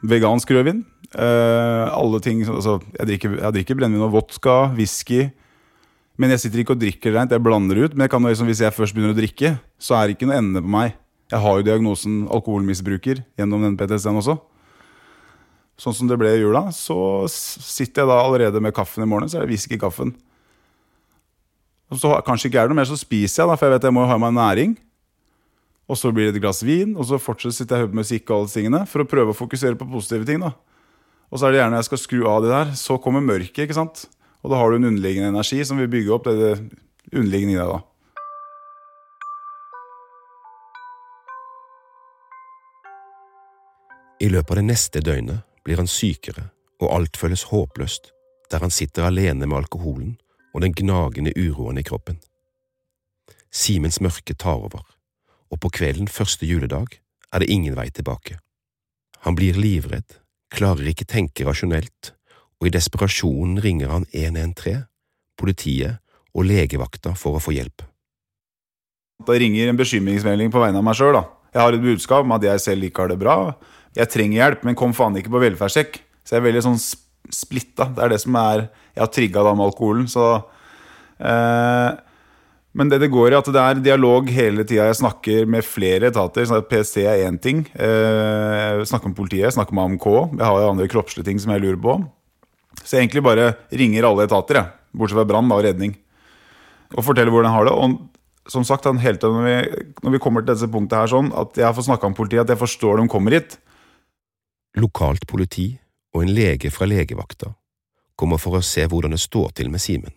Vegansk 0.07 0.49
rødvin. 0.55 0.85
Eh, 1.13 1.85
alle 1.93 2.19
ting 2.23 2.41
altså, 2.47 2.79
Jeg 2.97 3.07
drikker, 3.11 3.37
jeg 3.37 3.53
drikker 3.59 3.77
brennevin 3.77 4.07
og 4.07 4.15
vodka, 4.15 4.73
whisky. 4.73 5.27
Men 6.21 6.33
jeg 6.33 6.43
sitter 6.43 6.61
ikke 6.61 6.75
og 6.75 6.81
drikker 6.81 7.15
rent, 7.15 7.33
jeg 7.33 7.41
blander 7.41 7.79
ut. 7.85 7.95
Men 7.95 8.05
jeg 8.05 8.13
kan, 8.13 8.25
liksom, 8.27 8.49
hvis 8.49 8.61
jeg 8.61 8.75
først 8.75 8.93
begynner 8.93 9.15
å 9.15 9.17
drikke, 9.17 9.55
så 9.81 9.97
er 9.97 10.07
det 10.07 10.17
ikke 10.17 10.29
noe 10.29 10.39
ende 10.41 10.61
på 10.61 10.73
meg. 10.75 10.97
Jeg 11.33 11.41
har 11.41 11.57
jo 11.57 11.65
diagnosen 11.65 12.19
alkoholmisbruker 12.33 13.23
gjennom 13.39 13.63
den 13.65 13.77
PTSD-en 13.79 14.19
også. 14.21 14.37
Sånn 15.81 15.95
som 15.97 16.09
det 16.09 16.19
ble 16.21 16.35
i 16.35 16.43
jula, 16.43 16.67
så 16.75 16.95
sitter 17.31 18.03
jeg 18.03 18.11
da 18.11 18.19
allerede 18.21 18.61
med 18.61 18.75
kaffen 18.77 19.05
i 19.05 19.09
morgen, 19.09 19.31
så 19.31 19.39
er 19.39 19.47
det 19.47 19.55
whisky 19.55 19.79
i 19.79 19.81
kaffen. 19.81 20.13
Og 21.89 21.97
så 22.01 22.11
kanskje 22.25 22.51
ikke 22.51 22.61
er 22.61 22.69
det 22.69 22.73
noe 22.75 22.81
mer, 22.83 22.89
så 22.89 22.97
spiser 22.99 23.43
jeg, 23.43 23.49
da, 23.49 23.57
for 23.57 23.67
jeg 23.67 23.75
vet 23.75 23.87
jeg 23.89 23.95
må 23.97 24.05
ha 24.09 24.19
meg 24.21 24.35
næring. 24.37 24.75
Og 25.89 25.97
så 25.99 26.13
blir 26.13 26.29
det 26.29 26.37
et 26.37 26.43
glass 26.45 26.61
vin, 26.65 26.93
og 26.93 27.09
så 27.09 27.19
fortsetter 27.21 27.57
sitter 27.57 27.75
jeg 27.75 27.81
og 27.81 27.87
hører 27.87 27.93
på 27.95 28.01
musikk 28.03 28.29
og 28.29 28.35
alle 28.37 28.53
tingene 28.53 28.83
for 28.89 29.03
å 29.03 29.09
prøve 29.09 29.33
å 29.33 29.37
fokusere 29.37 29.77
på 29.79 29.89
positive 29.89 30.29
ting. 30.29 30.45
da. 30.45 30.53
Og 31.33 31.39
så 31.39 31.47
er 31.47 31.53
det 31.53 31.63
gjerne 31.63 31.81
jeg 31.81 31.89
skal 31.89 32.01
skru 32.03 32.19
av 32.29 32.45
det 32.45 32.53
der, 32.53 32.75
så 32.77 32.99
kommer 33.01 33.25
mørket, 33.25 33.65
ikke 33.65 33.77
sant. 33.77 34.05
Og 34.43 34.51
da 34.51 34.59
har 34.59 34.69
du 34.69 34.75
en 34.75 34.89
underliggende 34.91 35.31
energi 35.31 35.63
som 35.65 35.79
vil 35.79 35.91
bygge 35.91 36.13
opp 36.13 36.27
det, 36.27 36.35
det 36.39 37.17
underliggende 37.19 37.55
i 37.55 37.59
deg 37.61 37.71
da. 37.71 37.81
I 44.23 44.29
løpet 44.31 44.51
av 44.51 44.59
det 44.59 44.67
neste 44.67 45.01
døgnet 45.03 45.43
blir 45.67 45.79
han 45.79 45.89
sykere, 45.89 46.49
og 46.79 46.91
alt 46.95 47.17
føles 47.19 47.47
håpløst 47.51 48.11
der 48.51 48.61
han 48.61 48.71
sitter 48.71 49.07
alene 49.07 49.47
med 49.47 49.57
alkoholen 49.63 50.17
og 50.53 50.61
den 50.61 50.75
gnagende 50.77 51.33
uroen 51.35 51.79
i 51.81 51.85
kroppen. 51.87 52.19
Simens 53.49 53.99
mørke 54.03 54.35
tar 54.37 54.61
over, 54.67 54.83
og 55.49 55.59
på 55.63 55.71
kvelden 55.73 56.07
første 56.11 56.45
juledag 56.45 56.99
er 57.33 57.41
det 57.41 57.49
ingen 57.49 57.75
vei 57.77 57.87
tilbake. 57.89 58.37
Han 59.25 59.35
blir 59.39 59.57
livredd, 59.57 60.19
klarer 60.53 60.91
ikke 60.91 61.09
tenke 61.09 61.47
rasjonelt, 61.47 62.13
og 62.63 62.69
i 62.69 62.71
desperasjonen 62.71 63.57
ringer 63.59 63.91
han 63.91 64.05
113, 64.15 64.85
politiet 65.35 65.99
og 66.31 66.47
legevakta 66.47 67.11
for 67.19 67.35
å 67.35 67.43
få 67.43 67.51
hjelp. 67.57 67.83
Da 69.27 69.35
ringer 69.35 69.67
en 69.67 69.79
bekymringsmelding 69.79 70.51
på 70.51 70.61
vegne 70.63 70.79
av 70.79 70.85
meg 70.87 70.95
sjøl. 70.95 71.19
Jeg 71.51 71.61
har 71.61 71.75
et 71.75 71.83
budskap 71.83 72.23
om 72.23 72.33
at 72.37 72.47
jeg 72.47 72.63
selv 72.63 72.87
ikke 72.87 73.03
har 73.03 73.11
det 73.11 73.19
bra, 73.19 73.35
jeg 73.93 74.09
trenger 74.09 74.39
hjelp, 74.39 74.63
men 74.65 74.77
kom 74.77 74.95
faen 74.95 75.19
ikke 75.19 75.33
på 75.33 75.41
velferdssjekk. 75.43 75.99
Så 76.23 76.33
jeg 76.33 76.41
er 76.41 76.47
veldig 76.47 76.63
sånn 76.65 76.79
splitta. 77.33 77.91
Det 77.93 78.01
er 78.01 78.15
det 78.15 78.23
som 78.23 78.39
er 78.39 78.69
Jeg 78.93 79.01
har 79.01 79.09
trigga 79.09 79.43
da 79.43 79.53
med 79.57 79.65
alkoholen, 79.65 80.07
så 80.07 80.45
eh, 81.17 81.91
Men 82.73 82.89
det 82.89 82.99
det 83.01 83.11
går 83.13 83.33
i, 83.33 83.37
at 83.37 83.49
det 83.53 83.61
er 83.61 83.83
dialog 83.85 84.29
hele 84.29 84.63
tida. 84.63 84.87
Jeg 84.89 85.01
snakker 85.01 85.45
med 85.45 85.65
flere 85.65 86.09
etater. 86.09 86.45
Så 86.45 86.61
PST 86.61 86.97
er 87.05 87.27
én 87.27 87.37
ting. 87.37 87.67
Eh, 87.73 88.79
jeg 88.79 88.87
snakker 88.89 89.09
med 89.09 89.17
politiet, 89.17 89.45
jeg 89.45 89.53
snakker 89.53 89.73
med 89.73 89.83
AMK. 89.83 90.07
Jeg 90.39 90.45
har 90.45 90.61
jo 90.61 90.71
andre 90.71 90.87
kroppslige 90.87 91.25
ting 91.25 91.39
som 91.39 91.53
jeg 91.53 91.61
lurer 91.61 91.81
på. 91.81 91.99
Så 92.83 92.97
jeg 92.97 93.07
egentlig 93.07 93.23
bare 93.25 93.53
ringer 93.71 94.09
alle 94.09 94.27
etater, 94.27 94.59
jeg. 94.59 94.71
Bortsett 94.93 95.17
fra 95.17 95.27
brann 95.27 95.51
og 95.55 95.63
redning. 95.65 95.95
Og 96.93 97.05
forteller 97.07 97.33
hvordan 97.33 97.49
jeg 97.49 97.57
har 97.57 97.69
det. 97.69 97.73
Og 97.73 98.51
som 98.51 98.65
sagt, 98.67 98.85
hele 98.85 99.17
tiden 99.17 99.39
når 99.39 99.47
vi, 99.47 99.83
når 100.03 100.15
vi 100.17 100.21
kommer 100.21 100.43
til 100.43 100.51
dette 100.51 100.69
punktet 100.71 100.99
her 100.99 101.09
sånn, 101.09 101.31
at 101.39 101.57
jeg 101.57 101.77
får 101.77 101.87
snakka 101.87 102.11
med 102.11 102.19
politiet, 102.19 102.43
at 102.43 102.53
jeg 102.53 102.61
forstår 102.65 102.99
de 102.99 103.11
kommer 103.11 103.39
hit 103.39 103.57
lokalt 104.79 105.27
politi 105.29 105.67
og 106.13 106.23
en 106.23 106.33
lege 106.33 106.71
fra 106.73 106.87
legevakta 106.89 107.53
kommer 108.17 108.39
for 108.41 108.57
å 108.57 108.65
se 108.65 108.85
hvordan 108.89 109.13
det 109.15 109.21
står 109.21 109.53
til 109.57 109.71
med 109.73 109.81
Simen. 109.81 110.13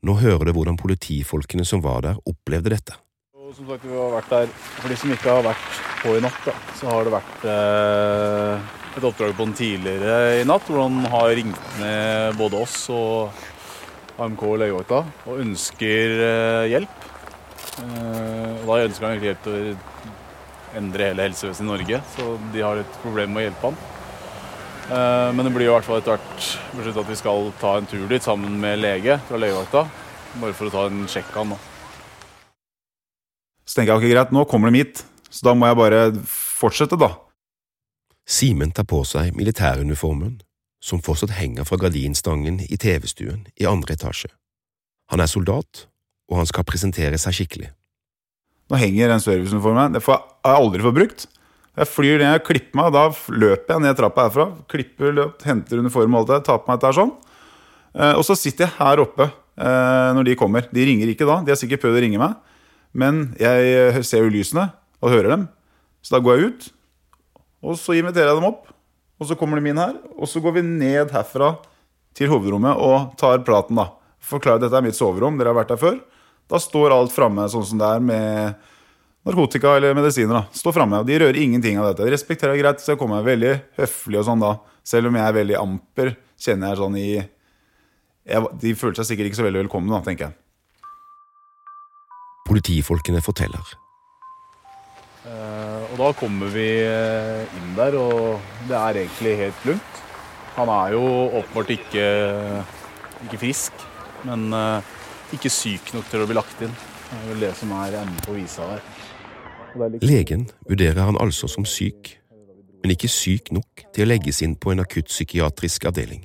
Nå 0.00 0.16
hører 0.16 0.48
du 0.48 0.54
hvordan 0.56 0.78
politifolkene 0.80 1.64
som 1.68 1.82
var 1.84 2.06
der, 2.06 2.20
opplevde 2.28 2.72
dette. 2.72 2.96
Og 3.36 3.52
som 3.56 3.68
sagt, 3.68 3.84
vi 3.84 3.96
har 3.96 4.14
vært 4.14 4.30
der, 4.32 4.52
For 4.80 4.88
de 4.88 4.96
som 4.96 5.12
ikke 5.12 5.28
har 5.28 5.44
vært 5.44 5.80
på 6.00 6.14
i 6.16 6.22
natt, 6.24 6.38
da, 6.46 6.54
så 6.78 6.88
har 6.88 7.04
det 7.04 7.12
vært 7.12 7.44
eh, 7.52 8.70
et 8.96 9.04
oppdrag 9.06 9.36
på 9.36 9.46
den 9.46 9.54
tidligere 9.54 10.40
i 10.40 10.46
natt, 10.48 10.66
hvor 10.66 10.84
han 10.88 11.04
har 11.12 11.30
ringt 11.38 11.74
ned 11.78 12.38
både 12.40 12.58
oss 12.64 12.82
og 12.90 13.30
AMK 14.20 14.42
og 14.48 14.58
legevakta 14.60 15.04
og 15.30 15.38
ønsker 15.40 16.16
eh, 16.26 16.64
hjelp. 16.72 17.06
Eh, 17.84 18.58
og 18.58 18.66
da 18.66 18.80
ønsker 18.88 19.06
han 19.06 19.22
hjelp 19.22 19.46
til 19.46 19.54
å 19.54 19.78
endre 20.80 21.08
hele 21.10 21.28
helsevesenet 21.28 21.66
i 21.66 21.70
Norge, 21.70 22.02
så 22.16 22.34
de 22.52 22.66
har 22.66 22.82
et 22.82 23.00
problem 23.04 23.32
med 23.34 23.42
å 23.42 23.46
hjelpe 23.48 23.70
han. 23.70 23.80
Eh, 24.90 25.30
men 25.36 25.46
det 25.46 25.54
blir 25.54 25.68
i 25.68 25.72
hvert 25.72 25.86
fall 25.86 26.00
etter 26.00 26.18
hvert 26.18 26.50
besluttet 26.74 27.02
at 27.04 27.10
vi 27.14 27.20
skal 27.22 27.50
ta 27.62 27.76
en 27.78 27.88
tur 27.90 28.04
dit 28.10 28.26
sammen 28.26 28.58
med 28.62 28.82
lege 28.82 29.20
fra 29.28 29.40
legevakta. 29.40 29.86
Bare 30.42 30.54
for 30.54 30.68
å 30.68 30.74
ta 30.74 30.86
en 30.90 31.06
sjekk 31.10 31.30
av 31.34 31.54
han. 31.54 31.66
Så 33.66 33.78
tenker 33.78 33.94
jeg 33.94 34.02
ok, 34.02 34.12
greit, 34.12 34.34
nå 34.34 34.44
kommer 34.50 34.70
de 34.70 34.82
hit. 34.82 35.04
Så 35.30 35.46
da 35.46 35.54
må 35.54 35.68
jeg 35.70 35.78
bare 35.78 36.06
fortsette, 36.26 36.98
da. 36.98 37.14
Simen 38.30 38.70
tar 38.70 38.86
på 38.86 39.00
seg 39.08 39.34
militæruniformen, 39.34 40.36
som 40.78 41.02
fortsatt 41.02 41.34
henger 41.34 41.66
fra 41.66 41.80
gardinstangen 41.82 42.60
i 42.62 42.78
TV-stuen 42.78 43.42
i 43.58 43.66
andre 43.66 43.96
etasje. 43.96 44.30
Han 45.10 45.22
er 45.22 45.30
soldat, 45.30 45.88
og 46.30 46.38
han 46.38 46.46
skal 46.46 46.66
presentere 46.68 47.18
seg 47.18 47.34
skikkelig. 47.40 47.72
Nå 48.70 48.78
henger 48.78 49.10
den 49.10 49.24
serviceuniformen. 49.24 49.96
Det 49.96 50.04
får 50.04 50.14
jeg 50.14 50.60
aldri 50.60 50.86
fått 50.86 50.98
brukt. 51.00 51.26
Jeg 51.80 51.90
flyr 51.90 52.22
ned, 52.22 52.38
klipper 52.46 52.78
meg, 52.78 52.94
da 52.94 53.08
løper 53.34 53.74
jeg 53.74 53.82
ned 53.82 53.98
trappa 53.98 54.28
herfra. 54.28 54.48
Klipper, 54.70 55.10
løp, 55.16 55.42
henter 55.46 55.82
uniform 55.82 56.14
og 56.14 56.22
alt 56.22 56.30
det, 56.30 56.40
tar 56.46 56.62
på 56.62 56.70
meg 56.70 56.78
dette 56.78 56.96
sånn. 57.00 57.14
Eh, 57.98 58.14
og 58.14 58.22
så 58.26 58.38
sitter 58.38 58.68
jeg 58.68 58.76
her 58.78 59.02
oppe 59.02 59.26
eh, 59.26 60.10
når 60.14 60.30
de 60.30 60.38
kommer. 60.38 60.70
De 60.70 60.86
ringer 60.86 61.10
ikke 61.10 61.26
da, 61.26 61.40
de 61.42 61.50
har 61.50 61.58
sikkert 61.58 61.82
prøvd 61.82 61.98
å 61.98 62.04
ringe 62.06 62.22
meg. 62.22 62.38
Men 62.94 63.24
jeg 63.42 63.72
eh, 63.74 64.04
ser 64.06 64.22
jo 64.22 64.30
lysene 64.30 64.70
og 65.02 65.16
hører 65.16 65.34
dem. 65.34 65.48
Så 66.06 66.14
da 66.14 66.22
går 66.22 66.38
jeg 66.38 66.52
ut, 66.52 66.70
og 67.60 67.76
så 67.78 67.96
inviterer 67.98 68.32
jeg 68.32 68.40
dem 68.40 68.48
opp. 68.50 68.68
Og 69.20 69.28
så 69.28 69.36
kommer 69.36 69.60
de 69.60 69.68
inn 69.68 69.80
her, 69.80 69.98
og 70.16 70.28
så 70.30 70.40
går 70.40 70.56
vi 70.56 70.62
ned 70.64 71.12
herfra 71.12 71.52
til 72.16 72.30
hovedrommet 72.32 72.78
og 72.80 73.12
tar 73.20 73.42
praten, 73.44 73.76
da. 73.76 73.90
Forklarer 74.24 74.62
dette 74.62 74.76
er 74.76 74.84
mitt 74.84 74.96
soverom, 74.96 75.36
dere 75.36 75.52
har 75.52 75.58
vært 75.60 75.74
der 75.74 75.80
før. 75.80 75.98
Da 76.50 76.58
står 76.60 76.94
alt 76.94 77.12
framme 77.14 77.44
sånn 77.52 77.66
som 77.68 77.80
det 77.80 77.88
er 77.88 78.04
med 78.04 78.54
narkotika 79.28 79.76
eller 79.76 79.94
medisiner. 79.94 80.40
da. 80.40 80.42
Står 80.56 80.74
framme. 80.76 81.02
De 81.04 81.18
rører 81.20 81.36
ingenting 81.36 81.78
av 81.78 81.90
dette. 81.90 82.06
De 82.06 82.14
respekterer 82.14 82.58
greit, 82.58 82.80
så 82.80 82.94
jeg 82.94 83.00
kommer 83.00 83.22
veldig 83.26 83.54
høflig 83.78 84.20
og 84.20 84.26
sånn 84.28 84.42
da. 84.42 84.54
Selv 84.82 85.10
om 85.10 85.18
jeg 85.20 85.26
er 85.26 85.36
veldig 85.36 85.58
amper, 85.60 86.14
kjenner 86.40 86.72
jeg 86.72 86.80
sånn 86.80 86.96
i 86.96 87.10
jeg, 88.30 88.46
De 88.62 88.74
føler 88.76 88.96
seg 89.00 89.08
sikkert 89.10 89.30
ikke 89.30 89.40
så 89.40 89.46
veldig 89.46 89.64
velkomne, 89.64 89.92
da, 89.92 90.00
tenker 90.06 90.28
jeg. 90.28 90.36
Politifolkene 92.48 93.22
forteller. 93.24 93.76
Og 95.90 95.98
da 95.98 96.12
kommer 96.14 96.52
vi 96.54 96.68
eh, 96.86 97.56
inn 97.58 97.72
der, 97.74 97.96
og 97.98 98.38
det 98.68 98.76
er 98.78 99.00
egentlig 99.02 99.32
helt 99.40 99.64
lunt. 99.66 100.00
Han 100.54 100.70
er 100.70 100.94
jo 100.94 101.02
åpenbart 101.40 101.72
ikke, 101.74 102.04
ikke 103.26 103.40
frisk, 103.42 103.84
men 104.28 104.52
eh, 104.54 104.92
ikke 105.34 105.50
syk 105.50 105.90
nok 105.96 106.06
til 106.10 106.22
å 106.22 106.28
bli 106.30 106.38
lagt 106.38 106.62
inn. 106.62 106.74
Det 107.10 107.18
er 107.18 107.28
vel 107.32 107.44
det 107.48 107.52
som 107.58 107.74
er 107.74 107.96
enden 108.04 108.22
på 108.22 108.36
visa 108.38 108.66
der. 108.70 108.84
Legen 110.02 110.48
vurderer 110.66 111.02
han 111.06 111.18
altså 111.22 111.50
som 111.50 111.66
syk, 111.66 112.16
men 112.82 112.94
ikke 112.94 113.10
syk 113.10 113.50
nok 113.54 113.84
til 113.94 114.06
å 114.06 114.10
legges 114.10 114.42
inn 114.46 114.54
på 114.58 114.72
en 114.74 114.82
akuttpsykiatrisk 114.82 115.86
avdeling. 115.90 116.22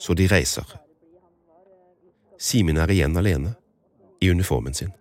Så 0.00 0.16
de 0.16 0.28
reiser. 0.28 0.76
Simen 2.40 2.80
er 2.80 2.92
igjen 2.92 3.16
alene, 3.16 3.54
i 4.20 4.28
uniformen 4.32 4.76
sin. 4.76 4.92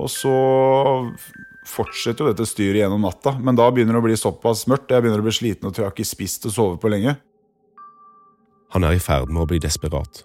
Og 0.00 0.08
så 0.12 0.34
fortsetter 1.68 2.24
jo 2.24 2.30
dette 2.30 2.46
styret 2.48 2.82
gjennom 2.82 3.04
natta, 3.04 3.34
men 3.38 3.58
da 3.58 3.68
begynner 3.72 3.96
det 3.96 4.02
å 4.02 4.06
bli 4.06 4.16
såpass 4.18 4.66
mørkt. 4.70 4.92
Jeg 4.92 5.04
begynner 5.04 5.22
å 5.22 5.26
bli 5.26 5.34
sliten 5.34 5.68
og 5.68 5.74
tror 5.74 5.86
jeg 5.86 5.90
har 5.90 5.96
ikke 5.96 6.12
spist 6.12 6.48
og 6.48 6.54
sovet 6.54 6.82
på 6.82 6.92
lenge. 6.92 7.16
Han 8.74 8.86
er 8.86 8.96
i 8.96 9.02
ferd 9.02 9.32
med 9.32 9.44
å 9.44 9.48
bli 9.50 9.58
desperat. 9.62 10.24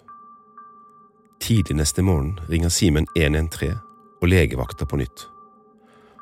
Tidlig 1.42 1.76
neste 1.76 2.02
morgen 2.06 2.36
ringer 2.48 2.72
Simen 2.72 3.08
113 3.18 3.76
og 4.22 4.30
legevakta 4.30 4.86
på 4.88 4.98
nytt. 5.02 5.26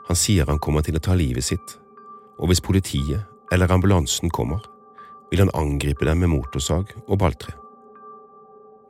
Han 0.08 0.18
sier 0.18 0.48
han 0.50 0.60
kommer 0.60 0.84
til 0.84 0.98
å 0.98 1.04
ta 1.04 1.14
livet 1.16 1.46
sitt, 1.46 1.76
og 2.40 2.50
hvis 2.50 2.64
politiet 2.64 3.22
eller 3.54 3.70
ambulansen 3.72 4.32
kommer, 4.34 4.64
vil 5.30 5.44
han 5.44 5.54
angripe 5.54 6.04
dem 6.04 6.20
med 6.24 6.32
motorsag 6.34 6.90
og 7.06 7.18
balltre. 7.22 7.54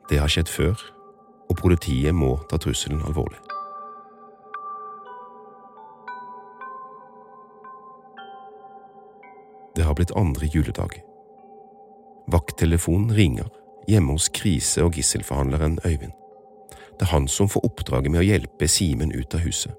Det 0.09 0.19
har 0.21 0.31
skjedd 0.31 0.51
før, 0.51 0.81
og 1.49 1.59
politiet 1.61 2.15
må 2.17 2.35
ta 2.49 2.59
trusselen 2.61 3.05
alvorlig. 3.05 3.44
Det 9.75 9.83
har 9.83 9.93
blitt 9.93 10.15
andre 10.15 10.47
juledag. 10.47 11.01
Vakttelefonen 12.31 13.11
ringer 13.15 13.47
hjemme 13.87 14.11
hos 14.11 14.29
krise- 14.29 14.83
og 14.83 14.93
gisselforhandleren 14.93 15.79
Øyvind. 15.85 16.11
Det 16.99 17.01
er 17.01 17.11
han 17.11 17.27
som 17.27 17.49
får 17.49 17.65
oppdraget 17.65 18.11
med 18.11 18.19
å 18.19 18.25
hjelpe 18.25 18.67
Simen 18.67 19.11
ut 19.11 19.35
av 19.35 19.43
huset, 19.43 19.75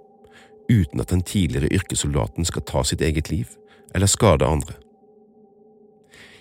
uten 0.69 1.01
at 1.01 1.11
den 1.11 1.23
tidligere 1.23 1.73
yrkessoldaten 1.73 2.45
skal 2.45 2.63
ta 2.63 2.83
sitt 2.85 3.01
eget 3.01 3.31
liv 3.31 3.57
eller 3.95 4.07
skade 4.07 4.47
andre. 4.47 4.75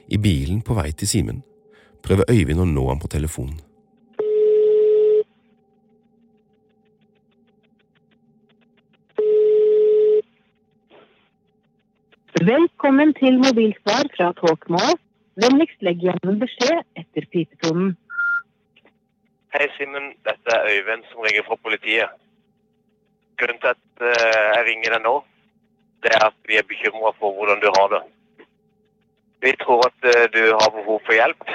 I 0.07 0.17
bilen 0.17 0.61
på 0.61 0.73
vei 0.73 0.91
til 0.91 1.07
Simen 1.07 1.43
prøver 2.03 2.29
Øyvind 2.29 2.59
å 2.59 2.65
nå 2.65 2.87
ham 2.89 2.99
på 2.99 3.07
telefonen. 3.07 3.61
Velkommen 12.45 13.13
til 13.17 13.37
mobilsvar 13.41 14.03
fra 14.15 14.25
Talkmore. 14.37 14.93
Vennligst 15.41 15.79
legg 15.85 16.01
igjen 16.03 16.29
en 16.29 16.35
beskjed 16.41 16.81
etter 16.99 17.25
pipetonen. 17.33 17.93
Hei, 19.55 19.65
Simen. 19.77 20.11
Dette 20.27 20.51
er 20.53 20.67
Øyvind 20.73 21.07
som 21.09 21.23
ringer 21.25 21.45
fra 21.47 21.57
politiet. 21.63 22.11
Grunnen 23.39 23.61
til 23.63 23.71
at 23.71 24.03
eh, 24.09 24.35
jeg 24.51 24.65
ringer 24.67 24.93
deg 24.93 25.01
nå, 25.07 25.13
det 26.05 26.11
er 26.17 26.25
at 26.27 26.37
vi 26.51 26.59
er 26.59 26.67
bekymra 26.69 27.15
for 27.21 27.33
hvordan 27.37 27.63
du 27.63 27.69
har 27.79 27.87
det. 27.95 28.03
Vi 29.47 29.55
tror 29.63 29.87
at 29.87 30.09
eh, 30.11 30.27
du 30.35 30.43
har 30.51 30.69
behov 30.75 31.01
for 31.07 31.17
hjelp. 31.17 31.47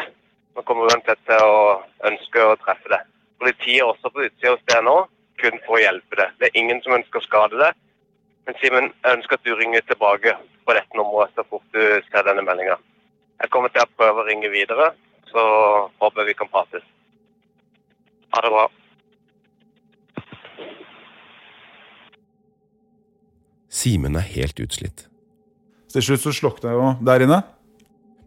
Vi 0.57 0.65
kommer 0.67 0.91
uansett 0.91 1.23
til 1.29 1.45
å 1.53 1.61
ønske 2.11 2.49
å 2.49 2.57
treffe 2.65 2.91
deg. 2.97 3.05
Politiet 3.45 3.85
er 3.85 3.93
også 3.93 4.11
på 4.11 4.27
utsida 4.27 4.57
hos 4.57 4.67
deg 4.73 4.83
nå, 4.89 4.97
kun 5.45 5.63
for 5.69 5.79
å 5.79 5.85
hjelpe 5.85 6.19
deg. 6.25 6.35
Det 6.41 6.51
er 6.51 6.61
ingen 6.65 6.83
som 6.83 6.99
ønsker 6.99 7.23
å 7.23 7.29
skade 7.29 7.63
deg. 7.63 7.79
Men 8.47 8.57
Simen, 8.61 8.89
jeg 9.05 9.19
ønsker 9.19 9.39
at 9.39 9.47
du 9.47 9.53
ringer 9.55 9.85
tilbake 9.89 10.35
på 10.67 10.77
dette 10.77 10.99
nummeret 10.99 11.35
så 11.37 11.45
fort 11.49 11.67
du 11.75 11.83
ser 12.09 12.27
denne 12.27 12.45
meldinga. 12.47 12.77
Jeg 13.41 13.53
kommer 13.53 13.73
til 13.73 13.85
å 13.85 13.93
prøve 13.97 14.23
å 14.23 14.27
ringe 14.29 14.51
videre, 14.53 14.91
så 15.31 15.43
håper 16.01 16.23
jeg 16.23 16.33
vi 16.33 16.39
kan 16.41 16.51
prates. 16.53 16.85
Ha 18.35 18.43
det 18.45 18.53
bra. 18.53 18.67
Simen 23.71 24.19
er 24.19 24.27
helt 24.35 24.61
utslitt. 24.61 25.07
Til 25.91 26.05
slutt 26.05 26.23
så 26.23 26.35
slukner 26.35 26.71
jeg 26.71 26.79
jo 26.79 26.91
der 27.07 27.25
inne. 27.27 27.41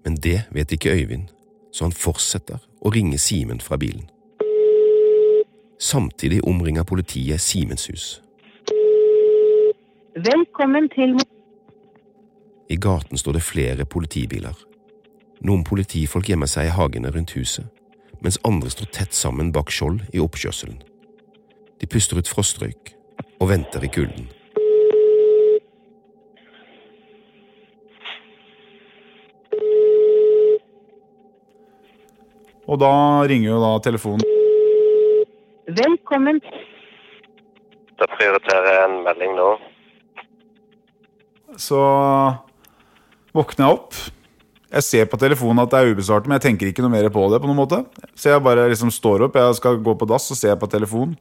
Men 0.04 0.18
det 0.20 0.42
vet 0.52 0.72
ikke 0.76 0.92
Øyvind, 0.92 1.30
så 1.72 1.86
han 1.88 1.96
fortsetter 1.96 2.60
å 2.84 2.92
ringe 2.92 3.20
Simen 3.22 3.62
fra 3.64 3.78
bilen. 3.80 4.10
Samtidig 5.80 6.42
omringer 6.48 6.84
politiet 6.88 7.42
Simens 7.44 7.88
hus. 7.92 8.22
Velkommen 10.14 10.90
til 10.94 11.16
I 12.70 12.76
gaten 12.78 13.18
står 13.18 13.34
det 13.34 13.42
flere 13.42 13.86
politibiler. 13.86 14.54
Noen 15.42 15.64
politifolk 15.66 16.30
gjemmer 16.30 16.46
seg 16.46 16.68
i 16.68 16.74
hagene 16.76 17.10
rundt 17.10 17.34
huset, 17.34 17.66
mens 18.22 18.38
andre 18.46 18.70
står 18.70 18.92
tett 18.94 19.18
sammen 19.18 19.50
bak 19.50 19.74
skjold 19.74 20.04
i 20.14 20.22
oppkjørselen. 20.22 20.78
De 21.82 21.90
puster 21.90 22.22
ut 22.22 22.30
frostrøyk 22.30 22.94
og 23.42 23.50
venter 23.56 23.82
i 23.82 23.90
kulden. 23.90 24.30
Og 32.70 32.78
da 32.86 32.94
ringer 33.26 33.50
jo 33.50 33.62
da 33.66 33.76
telefonen. 33.82 34.22
Velkommen 35.74 36.46
Da 37.98 38.06
prioriterer 38.14 38.76
jeg 38.76 38.90
en 38.92 39.00
melding 39.10 39.40
nå. 39.42 39.54
Så 41.60 41.80
våkner 43.34 43.66
jeg 43.68 43.78
opp. 43.78 43.98
Jeg 44.74 44.86
ser 44.88 45.10
på 45.10 45.20
telefonen 45.22 45.62
at 45.62 45.70
det 45.70 45.82
er 45.82 45.94
ubesvart, 45.94 46.26
men 46.26 46.40
jeg 46.40 46.48
tenker 46.48 46.70
ikke 46.70 46.82
noe 46.86 46.94
mer 46.96 47.06
på 47.14 47.28
det. 47.30 47.40
på 47.42 47.50
noen 47.50 47.60
måte. 47.60 47.84
Så 48.18 48.32
jeg 48.32 48.42
bare 48.42 48.66
liksom 48.72 48.90
står 48.94 49.28
opp, 49.28 49.38
jeg 49.38 49.60
skal 49.60 49.78
gå 49.78 49.94
på 49.94 50.10
dass, 50.10 50.32
og 50.34 50.40
ser 50.40 50.58
på 50.58 50.70
telefonen. 50.70 51.14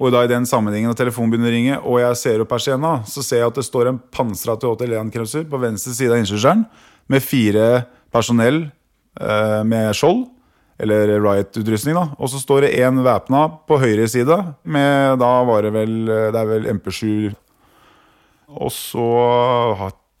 Og 0.00 0.08
da 0.14 0.22
i 0.24 0.30
den 0.30 0.46
sammenhengen 0.48 0.88
at 0.88 0.96
telefonen 0.96 1.28
begynner 1.28 1.50
å 1.50 1.54
ringe, 1.54 1.78
og 1.84 2.00
jeg 2.00 2.16
ser 2.16 2.40
opp 2.40 2.48
persienna, 2.48 3.02
så 3.04 3.20
ser 3.20 3.42
jeg 3.42 3.50
at 3.50 3.58
det 3.60 3.66
står 3.66 3.90
en 3.90 4.00
pansra 4.00 4.56
Toyota 4.56 4.88
Cruiser 5.12 5.44
på 5.44 5.60
venstre 5.60 5.92
side 5.92 6.14
av 6.14 6.22
innkjørselen 6.22 6.64
med 7.12 7.20
fire 7.20 7.84
personell 8.10 8.62
eh, 9.20 9.60
med 9.68 9.92
skjold, 9.92 10.24
eller 10.80 11.20
riot-utrustning, 11.20 11.92
da. 11.92 12.16
Og 12.16 12.32
så 12.32 12.40
står 12.40 12.64
det 12.64 12.80
én 12.80 13.02
væpna 13.04 13.42
på 13.68 13.76
høyre 13.76 14.08
side 14.08 14.38
med 14.64 15.20
da 15.20 15.32
var 15.44 15.66
det 15.66 15.74
vel 15.74 15.92
Det 16.08 16.40
er 16.40 16.48
vel 16.48 16.70
MP7 16.72 17.34
Og 18.50 18.72
så 18.74 19.06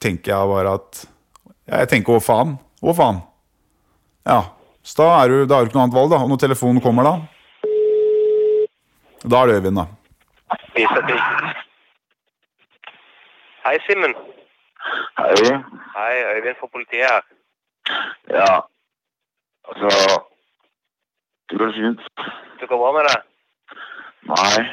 tenker 0.00 0.32
jeg 0.32 0.50
bare 0.50 0.76
at 0.78 1.04
Jeg 1.70 1.88
tenker 1.90 2.16
å 2.16 2.22
faen? 2.22 2.56
Å 2.82 2.94
faen? 2.96 3.20
Ja. 4.26 4.40
Så 4.82 5.02
da, 5.02 5.08
er 5.22 5.28
du, 5.28 5.36
da 5.46 5.58
har 5.58 5.66
du 5.66 5.70
ikke 5.70 5.78
noe 5.78 5.86
annet 5.88 5.96
valg, 5.96 6.10
da. 6.12 6.20
Og 6.24 6.30
når 6.30 6.40
telefonen 6.44 6.82
kommer 6.84 7.06
da 7.06 7.14
Da 9.26 9.42
er 9.42 9.50
det 9.50 9.58
Øyvind, 9.60 9.80
da. 9.80 9.86
Hei, 13.66 13.76
Simen. 13.86 14.14
Hei. 15.20 15.50
Hei, 15.94 16.14
Øyvind 16.36 16.56
fra 16.60 16.70
politiet 16.72 17.04
her. 17.04 17.26
Ja. 18.30 18.52
Altså 19.68 19.90
Det 21.50 21.58
går 21.58 21.74
fint. 21.76 22.00
Det 22.60 22.68
går 22.70 22.80
bra 22.80 22.94
med 22.96 23.10
deg? 23.10 23.28
Nei. 24.30 24.64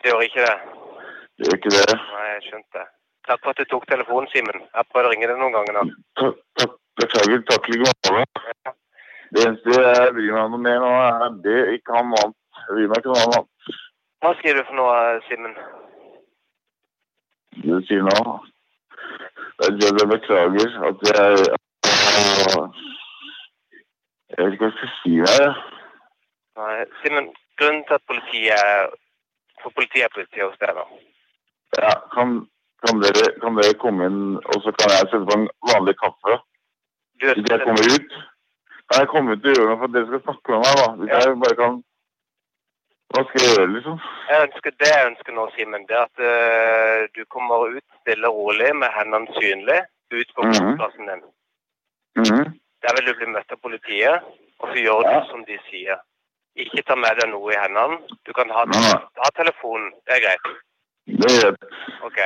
Det 0.00 0.10
gjør 0.10 0.26
ikke 0.26 0.46
det. 0.46 0.75
Det 1.36 1.48
gjør 1.48 1.58
ikke 1.60 1.74
det. 1.76 2.00
Nei, 2.14 2.26
jeg 2.32 2.42
skjønte. 2.48 2.86
Takk 3.26 3.40
for 3.42 3.52
at 3.52 3.60
du 3.60 3.70
tok 3.70 3.86
telefonen, 3.90 4.28
Simen. 4.32 4.60
Jeg 4.62 4.78
har 4.80 4.90
prøvd 4.92 5.08
å 5.08 5.12
ringe 5.12 5.28
deg 5.30 5.40
noen 5.40 5.56
ganger 5.56 5.78
nå. 5.78 5.86
Takk, 6.20 6.42
takk. 6.60 6.76
Beklager, 6.96 7.42
takk 7.50 7.66
like 7.68 7.84
måte. 7.84 8.72
Det 9.34 9.42
eneste 9.44 9.72
jeg 9.76 10.12
bryr 10.16 10.32
meg 10.32 10.52
noe 10.52 10.60
mer 10.64 10.78
nå, 10.80 10.90
er 10.96 11.34
det, 11.44 11.56
ikke 11.76 11.96
han 11.96 12.14
annet. 12.20 12.36
Jeg 12.60 12.70
bryr 12.70 12.88
meg 12.92 13.00
ikke 13.02 13.10
noe 13.10 13.24
annet. 13.26 13.48
Hva 14.24 14.30
skriver 14.38 14.62
du 14.62 14.68
for 14.70 14.78
noe, 14.78 14.94
Simen? 15.26 15.56
Du 17.66 17.74
sier 17.88 18.06
nå, 18.06 18.36
jeg 19.64 20.08
beklager 20.14 20.78
at 20.88 21.04
jeg 21.10 21.44
Jeg 24.36 24.40
vet 24.40 24.54
ikke 24.54 24.64
hva 24.64 24.70
jeg 24.70 24.78
skal 24.78 24.94
si 25.02 25.12
her. 25.20 25.60
Nei, 26.62 26.72
Simen, 27.02 27.28
grunnen 27.60 27.84
til 27.84 27.98
at 27.98 28.08
politiet 28.08 28.96
For 29.60 29.74
politiet 29.76 30.08
er 30.08 30.16
politiet 30.16 30.46
hos 30.46 30.58
deg, 30.64 30.72
da. 30.80 30.86
Ja, 31.76 31.92
kan, 32.14 32.36
kan, 32.86 33.00
dere, 33.02 33.26
kan 33.42 33.56
dere 33.58 33.74
komme 33.82 34.06
inn, 34.10 34.22
og 34.36 34.56
så 34.64 34.72
kan 34.78 34.92
jeg 34.94 35.10
sette 35.10 35.26
på 35.28 35.36
en 35.38 35.48
vanlig 35.72 35.96
kaffe? 36.00 36.38
Hvis 37.20 37.50
jeg 37.50 37.60
kommer 37.64 37.90
ut? 37.96 38.16
Kan 38.90 39.02
jeg 39.02 39.08
komme 39.12 39.34
ut 39.34 39.44
og 39.46 39.52
gjøre 39.56 39.68
noe 39.68 39.78
for 39.80 39.88
at 39.88 39.94
dere 39.96 40.08
skal 40.10 40.22
snakke 40.26 40.52
med 40.52 40.64
meg, 40.64 40.74
da? 40.80 40.88
Hvis 41.00 41.12
jeg 41.16 41.38
bare 41.44 41.58
kan 41.62 41.76
Hva 43.14 43.22
skal 43.28 43.40
jeg 43.44 43.50
gjøre, 43.54 43.66
liksom? 43.76 43.98
Jeg 44.28 44.38
ønsker, 44.48 44.72
det 44.82 44.88
jeg 44.90 45.06
ønsker 45.10 45.34
nå, 45.36 45.42
Simen, 45.54 45.84
det 45.88 45.94
er 45.96 46.08
at 46.08 46.22
uh, 46.26 47.04
du 47.16 47.20
kommer 47.30 47.76
ut 47.76 47.84
stille 48.02 48.28
og 48.28 48.38
rolig 48.40 48.72
med 48.80 48.90
hendene 48.96 49.36
synlig 49.38 49.78
ut 50.16 50.30
på 50.36 50.42
Mhm. 50.46 50.72
plassen 50.80 51.06
din. 51.10 51.22
Mhm. 52.18 52.42
Der 52.82 52.94
vil 52.96 53.06
du 53.06 53.14
bli 53.18 53.26
møtt 53.30 53.52
av 53.54 53.60
politiet, 53.62 54.26
og 54.60 54.68
så 54.72 54.76
gjør 54.82 55.06
du 55.06 55.30
som 55.30 55.44
de 55.46 55.58
sier. 55.70 55.98
Ikke 56.56 56.82
ta 56.86 56.94
med 56.98 57.14
deg 57.20 57.30
noe 57.30 57.52
i 57.54 57.58
hendene. 57.62 57.98
Du 58.26 58.32
kan 58.32 58.50
ha, 58.50 58.64
ha 59.22 59.28
telefonen. 59.38 59.92
Det 60.06 60.14
er 60.16 60.22
greit. 60.26 60.46
Det 61.06 61.32
gjør. 61.32 61.56
Ok. 62.06 62.20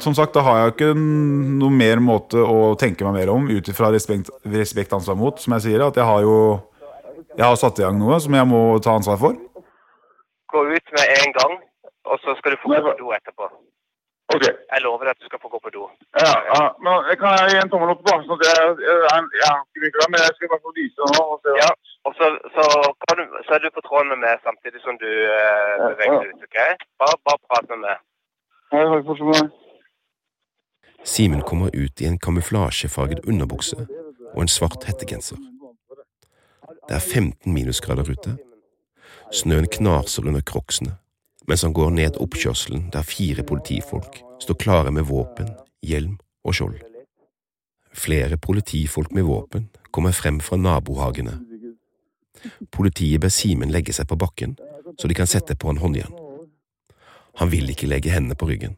Som 0.00 0.14
sagt, 0.16 0.34
da 0.36 0.44
har 0.46 0.58
jeg 0.58 0.72
ikke 0.72 0.90
noe 0.96 1.72
mer 1.74 2.00
måte 2.00 2.40
å 2.40 2.74
tenke 2.80 3.04
meg 3.04 3.16
mer 3.18 3.32
om 3.32 3.48
ut 3.50 3.68
ifra 3.68 3.90
respekt, 3.92 4.30
respekt 4.48 4.92
ansvar 4.96 5.18
mot. 5.20 5.40
Som 5.40 5.56
jeg 5.56 5.66
sier, 5.66 5.84
at 5.84 5.98
jeg 5.98 6.08
har 6.08 6.22
jo 6.24 6.36
Jeg 7.32 7.46
har 7.48 7.56
satt 7.56 7.78
i 7.80 7.84
gang 7.84 7.96
noe 7.96 8.18
som 8.20 8.34
jeg 8.36 8.44
må 8.44 8.58
ta 8.84 8.92
ansvar 8.92 9.16
for. 9.16 9.36
Gå 10.52 10.64
ut 10.68 10.90
med 10.92 11.12
en 11.16 11.30
gang, 11.32 11.54
og 12.04 12.18
så 12.20 12.34
skal 12.36 12.52
du 12.52 12.60
få 12.60 12.74
gå 12.74 12.80
på 12.84 12.92
do 12.98 13.12
etterpå. 13.16 13.46
Ok. 14.36 14.44
Jeg 14.44 14.82
lover 14.84 15.08
at 15.08 15.16
du 15.16 15.24
skal 15.30 15.40
få 15.40 15.48
gå 15.48 15.60
på 15.64 15.72
do. 15.72 15.86
Ja, 16.20 16.34
ja, 16.50 16.60
men 16.84 17.08
jeg 17.08 17.16
kan 17.22 17.32
jeg 17.40 17.54
gi 17.54 17.62
en 17.62 17.72
tommel 17.72 17.94
opp, 17.94 18.04
da? 18.04 18.18
Sånn 18.26 18.36
at 18.36 18.44
jeg, 18.50 18.74
jeg, 18.84 18.98
jeg, 19.08 19.24
jeg 19.40 19.84
mye 19.84 19.94
klar, 19.96 20.12
men 20.12 20.24
jeg 20.26 20.36
skal 20.36 20.52
bare 20.52 20.64
få 20.66 20.74
lyse 20.76 21.08
nå. 21.08 21.24
Og 21.24 21.40
se. 21.40 21.56
Ja, 21.62 21.70
og 22.06 22.14
så, 22.18 22.26
så, 22.56 22.64
kan 23.04 23.18
du, 23.18 23.24
så 23.46 23.56
er 23.56 23.60
du 23.62 23.68
på 23.74 23.84
tråden 23.86 24.10
med 24.12 24.22
meg 24.24 24.40
samtidig 24.46 24.80
som 24.84 24.98
du 25.02 25.10
eh, 25.10 25.74
beveger 25.88 26.18
deg 26.18 26.32
ut, 26.32 26.46
OK? 26.48 26.58
Bare, 27.02 27.18
bare 27.28 27.42
prat 27.48 27.68
med 27.72 27.84
meg. 27.86 28.00
Jeg 28.72 28.88
har 28.90 29.02
ikke 29.02 29.28
meg. 29.30 29.52
Simen 31.04 31.42
kommer 31.50 31.70
ut 31.74 32.00
i 32.00 32.08
en 32.08 32.18
kamuflasjefarget 32.18 33.26
underbukse 33.28 33.86
og 34.32 34.40
en 34.42 34.50
svart 34.56 34.86
hettegenser. 34.88 35.38
Det 36.88 36.98
er 36.98 37.04
15 37.04 37.52
minusgrader 37.54 38.10
ute. 38.10 38.36
Snøen 39.32 39.68
knaser 39.70 40.26
under 40.26 40.42
crocsene 40.46 40.96
mens 41.48 41.62
han 41.66 41.74
går 41.74 41.90
ned 41.90 42.18
oppkjørselen 42.22 42.88
der 42.94 43.06
fire 43.06 43.42
politifolk 43.46 44.20
står 44.42 44.58
klare 44.62 44.92
med 44.94 45.08
våpen, 45.10 45.50
hjelm 45.82 46.18
og 46.46 46.54
skjold. 46.54 46.78
Flere 47.92 48.38
politifolk 48.38 49.12
med 49.12 49.26
våpen 49.28 49.68
kommer 49.90 50.14
frem 50.16 50.40
fra 50.40 50.56
nabohagene. 50.56 51.34
Politiet 52.72 53.22
ber 53.22 53.32
Simen 53.32 53.72
legge 53.74 53.94
seg 53.96 54.08
på 54.10 54.18
bakken 54.18 54.56
så 54.98 55.08
de 55.08 55.14
kan 55.14 55.26
sette 55.26 55.56
på 55.56 55.70
en 55.70 55.80
håndjern. 55.82 56.14
Han 57.40 57.50
vil 57.50 57.70
ikke 57.72 57.88
legge 57.88 58.12
hendene 58.12 58.36
på 58.38 58.48
ryggen. 58.50 58.76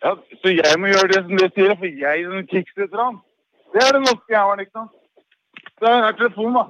Ja, 0.00 0.14
så 0.40 0.48
jeg 0.48 0.80
må 0.80 0.88
gjøre 0.88 1.10
det 1.12 1.20
som 1.26 1.36
de 1.36 1.48
sier, 1.54 1.74
for 1.76 2.00
jeg 2.04 2.22
er 2.24 2.38
en 2.38 2.46
krigsveteran. 2.52 3.18
Det 3.74 3.82
er 3.84 3.92
den 3.96 4.06
norske 4.08 4.32
jævelen, 4.32 4.62
ikke 4.64 4.76
sant? 4.78 4.92
Det 5.80 5.90
er 5.90 6.16
telefonen, 6.20 6.56
da. 6.56 6.64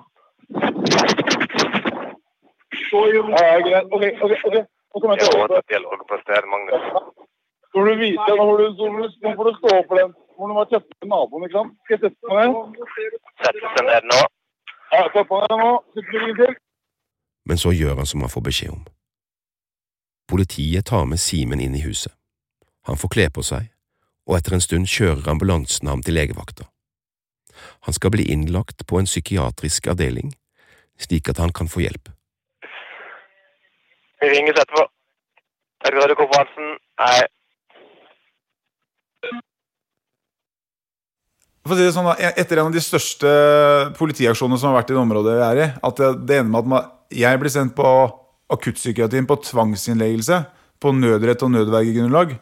Så 2.90 3.04
jo. 3.14 3.22
Ja, 3.30 3.54
greit. 3.66 3.86
Ok, 3.94 4.04
ok, 4.24 4.34
ok. 4.48 4.56
Nå 4.90 5.00
kommer 5.00 5.14
jeg 5.14 5.30
til 5.30 5.54
å 5.54 5.62
dialog 5.70 6.02
på 6.10 6.18
sted, 6.24 6.48
Magnus. 6.50 6.90
Nå 6.90 7.76
får 7.76 7.86
du 7.86 8.02
vite, 8.02 8.28
nå 8.34 8.48
får 8.50 8.64
du, 8.64 8.84
nå 9.22 9.34
får 9.38 9.50
du 9.50 9.58
stå 9.60 9.76
opp 9.76 9.88
for 9.92 10.02
den. 10.02 10.12
Nå 10.34 10.42
må 10.42 10.50
du 10.50 10.58
være 10.58 10.70
tøff 10.74 10.86
med 10.90 11.12
naboen, 11.14 11.46
ikke 11.46 11.58
sant? 11.60 11.78
Skal 11.84 11.96
jeg 11.96 12.02
sette 12.02 12.18
på 12.26 12.40
den? 12.40 12.52
Sette 13.44 13.72
seg 13.76 13.90
ned 13.92 14.10
nå. 14.10 14.20
Ja, 14.90 15.10
sett 15.12 15.28
på 15.28 15.40
nå. 15.50 15.84
Sitter 15.94 16.34
du? 16.34 16.54
Men 17.48 17.58
så 17.58 17.72
gjør 17.72 17.96
han 18.02 18.06
som 18.06 18.20
han 18.20 18.32
får 18.32 18.42
beskjed 18.48 18.72
om. 18.74 18.82
Politiet 20.30 20.86
tar 20.86 21.06
med 21.10 21.20
Simen 21.20 21.60
inn 21.60 21.74
i 21.74 21.82
huset. 21.82 22.12
Han 22.86 22.96
får 22.96 23.12
kle 23.14 23.26
på 23.34 23.42
seg, 23.46 23.70
og 24.26 24.36
etter 24.38 24.54
en 24.56 24.64
stund 24.64 24.90
kjører 24.90 25.30
ambulansen 25.30 25.90
ham 25.90 26.02
til 26.06 26.14
legevakta. 26.18 26.68
Han 27.86 27.94
skal 27.94 28.14
bli 28.14 28.28
innlagt 28.32 28.86
på 28.86 28.98
en 28.98 29.10
psykiatrisk 29.10 29.90
avdeling, 29.90 30.32
slik 30.98 31.28
at 31.28 31.42
han 31.42 31.52
kan 31.52 31.68
få 31.68 31.84
hjelp. 31.84 32.12
Vi 34.20 34.30
ringes 34.30 34.58
etterpå. 34.58 34.86
Takk 35.84 35.96
for 35.96 36.14
konferansen. 36.22 36.74
Hei. 37.00 37.20
Hansen? 37.20 37.34
å 37.34 37.39
si 41.78 41.86
det 41.86 41.94
sånn, 41.94 42.08
Etter 42.18 42.60
en 42.60 42.70
av 42.70 42.74
de 42.74 42.82
største 42.82 43.30
politiaksjonene 43.98 44.58
som 44.60 44.70
har 44.70 44.80
vært 44.80 44.92
i 44.92 44.96
det 44.96 45.02
området 45.02 45.36
vi 45.36 45.44
er 45.46 45.60
i, 45.60 45.68
at 45.88 46.00
det, 46.00 46.10
det 46.28 46.40
ender 46.40 46.52
med 46.52 46.60
at 46.62 46.70
man, 46.72 46.88
jeg 47.14 47.40
blir 47.42 47.52
sendt 47.52 47.76
på 47.78 47.90
akuttpsykiatrien 48.50 49.28
på 49.30 49.38
tvangsinnleggelse 49.46 50.40
på 50.80 50.92
nødrett 50.96 51.42
og 51.46 51.52
nødvergegrunnlag, 51.54 52.34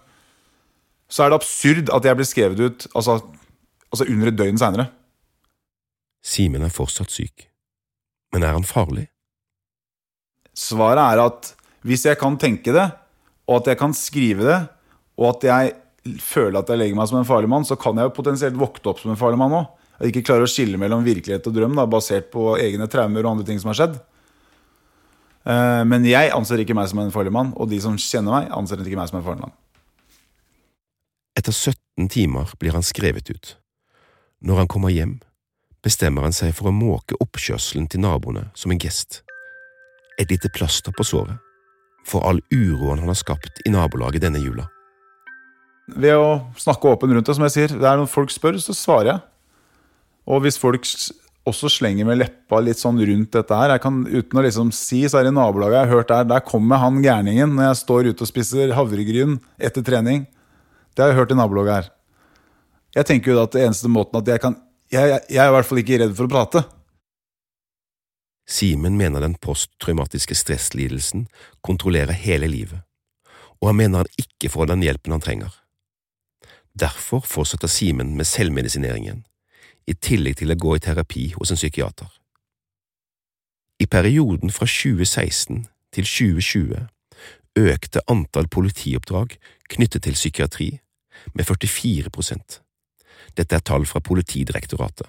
så 1.09 1.25
er 1.25 1.33
det 1.33 1.41
absurd 1.41 1.93
at 1.95 2.07
jeg 2.07 2.19
blir 2.19 2.29
skrevet 2.29 2.61
ut 2.61 2.87
altså, 2.95 3.19
altså 3.89 4.07
under 4.09 4.31
et 4.31 4.39
døgn 4.39 4.61
seinere. 4.61 4.89
Simen 6.25 6.65
er 6.67 6.75
fortsatt 6.75 7.13
syk. 7.13 7.49
Men 8.35 8.45
er 8.45 8.57
han 8.59 8.67
farlig? 8.69 9.09
Svaret 10.59 11.01
er 11.01 11.23
at 11.25 11.53
hvis 11.87 12.05
jeg 12.09 12.19
kan 12.21 12.37
tenke 12.41 12.75
det, 12.75 12.89
og 13.49 13.63
at 13.63 13.71
jeg 13.73 13.81
kan 13.81 13.95
skrive 13.97 14.45
det, 14.45 14.59
og 15.19 15.31
at 15.33 15.47
jeg 15.49 15.77
føler 16.23 16.61
at 16.61 16.71
jeg 16.71 16.81
legger 16.81 16.99
meg 16.99 17.09
som 17.11 17.19
en 17.21 17.29
farlig 17.29 17.51
mann, 17.51 17.67
så 17.67 17.77
kan 17.81 17.99
jeg 17.99 18.09
jo 18.09 18.15
potensielt 18.17 18.59
våkne 18.59 18.93
opp 18.93 19.03
som 19.03 19.13
en 19.13 19.21
farlig 19.21 19.41
mann 19.41 19.57
òg. 19.61 19.69
Jeg 19.99 20.13
ikke 20.13 20.29
klarer 20.29 20.47
å 20.47 20.51
skille 20.51 20.79
mellom 20.79 21.03
virkelighet 21.07 21.47
og 21.51 21.55
drøm, 21.57 21.75
da, 21.79 21.87
basert 21.91 22.29
på 22.31 22.53
egne 22.63 22.87
traumer 22.91 23.25
og 23.25 23.33
andre 23.33 23.47
ting 23.49 23.59
som 23.59 23.73
har 23.73 23.79
skjedd. 23.81 23.97
Eh, 25.49 25.85
Men 25.91 26.07
jeg 26.07 26.31
anser 26.35 26.63
ikke 26.63 26.77
meg 26.79 26.91
som 26.91 27.01
en 27.03 27.15
farlig 27.15 27.35
mann, 27.35 27.55
og 27.57 27.71
de 27.71 27.81
som 27.83 27.97
kjenner 27.99 28.37
meg, 28.37 28.53
anser 28.55 28.85
ikke 28.85 29.01
meg 29.01 29.11
som 29.11 29.19
en 29.19 29.27
farlig 29.27 29.47
mann. 29.47 29.57
Etter 31.39 31.55
17 31.55 32.09
timer 32.15 32.55
blir 32.59 32.75
han 32.75 32.87
skrevet 32.87 33.31
ut. 33.31 33.57
Når 34.43 34.63
han 34.63 34.71
kommer 34.71 34.95
hjem, 34.95 35.19
bestemmer 35.83 36.27
han 36.27 36.37
seg 36.37 36.55
for 36.55 36.71
å 36.71 36.75
måke 36.75 37.19
oppkjørselen 37.23 37.91
til 37.91 38.03
naboene 38.07 38.49
som 38.55 38.71
en 38.71 38.79
gest. 38.83 39.23
Et 40.19 40.31
lite 40.31 40.51
plaster 40.55 40.95
på 40.95 41.07
såret 41.07 41.39
for 42.09 42.25
all 42.29 42.41
uroen 42.55 42.99
han 42.99 43.11
har 43.11 43.19
skapt 43.19 43.61
i 43.67 43.73
nabolaget 43.73 44.25
denne 44.25 44.41
jula. 44.41 44.67
Ved 45.89 46.19
å 46.21 46.43
snakke 46.61 46.91
åpen 46.91 47.15
rundt 47.15 47.29
det, 47.29 47.37
som 47.37 47.47
jeg 47.47 47.55
sier. 47.55 47.73
Det 47.73 47.89
er 47.89 47.97
Når 47.97 48.11
folk 48.13 48.33
spør, 48.33 48.59
så 48.61 48.77
svarer 48.77 49.13
jeg. 49.13 49.21
Og 50.29 50.43
hvis 50.45 50.61
folk 50.61 50.85
også 51.49 51.71
slenger 51.73 52.05
med 52.05 52.21
leppa 52.21 52.61
litt 52.61 52.81
sånn 52.81 52.99
rundt 53.01 53.33
dette 53.33 53.57
her 53.57 53.73
jeg 53.73 53.81
kan, 53.81 54.03
Uten 54.05 54.41
å 54.41 54.45
liksom 54.45 54.73
si, 54.77 55.01
så 55.09 55.21
er 55.21 55.27
det 55.27 55.33
i 55.33 55.39
nabolaget 55.39 55.79
jeg 55.79 55.87
har 55.87 55.95
hørt 55.97 56.11
der 56.13 56.27
Der 56.29 56.45
kommer 56.45 56.83
han 56.83 57.01
gærningen 57.05 57.55
når 57.57 57.71
jeg 57.71 57.83
står 57.83 58.11
ute 58.11 58.27
og 58.27 58.31
spiser 58.31 58.75
havregryn 58.77 59.39
etter 59.57 59.85
trening. 59.85 60.27
Det 60.93 61.05
har 61.05 61.15
jeg 61.15 61.21
hørt 61.23 61.33
i 61.33 61.39
nabolaget 61.39 61.75
her. 61.79 61.93
Jeg 62.99 63.09
tenker 63.09 63.33
jo 63.33 63.39
da 63.39 63.47
at 63.49 63.55
det 63.55 63.65
eneste 63.65 63.93
måten 63.93 64.21
at 64.21 64.29
jeg 64.29 64.43
kan 64.45 64.59
Jeg, 64.89 65.05
jeg, 65.05 65.21
jeg 65.29 65.41
er 65.45 65.51
i 65.51 65.53
hvert 65.53 65.69
fall 65.69 65.81
ikke 65.83 65.97
redd 66.01 66.13
for 66.17 66.25
å 66.25 66.33
prate. 66.33 66.63
Simen 68.49 68.97
mener 68.97 69.21
den 69.21 69.35
posttraumatiske 69.37 70.33
stresslidelsen 70.33 71.27
kontrollerer 71.61 72.17
hele 72.17 72.49
livet, 72.49 72.81
og 73.61 73.69
han 73.69 73.77
mener 73.77 74.01
han 74.01 74.23
ikke 74.23 74.49
får 74.49 74.71
den 74.71 74.87
hjelpen 74.87 75.13
han 75.13 75.21
trenger. 75.21 75.53
Derfor 76.81 77.21
fortsetter 77.21 77.69
Simen 77.69 78.17
med 78.17 78.25
selvmedisineringen, 78.25 79.25
i 79.87 79.95
tillegg 79.95 80.37
til 80.39 80.53
å 80.53 80.59
gå 80.61 80.77
i 80.77 80.83
terapi 80.85 81.25
hos 81.35 81.51
en 81.51 81.59
psykiater. 81.59 82.07
I 83.81 83.87
perioden 83.87 84.53
fra 84.53 84.67
2016 84.69 85.65
til 85.95 86.05
2020 86.05 86.87
økte 87.59 88.05
antall 88.07 88.47
politioppdrag 88.53 89.39
knyttet 89.75 90.05
til 90.07 90.19
psykiatri 90.19 90.71
med 91.35 91.49
44 91.49 92.11
prosent. 92.15 92.61
Dette 93.35 93.57
er 93.57 93.65
tall 93.65 93.87
fra 93.87 94.01
Politidirektoratet. 94.01 95.09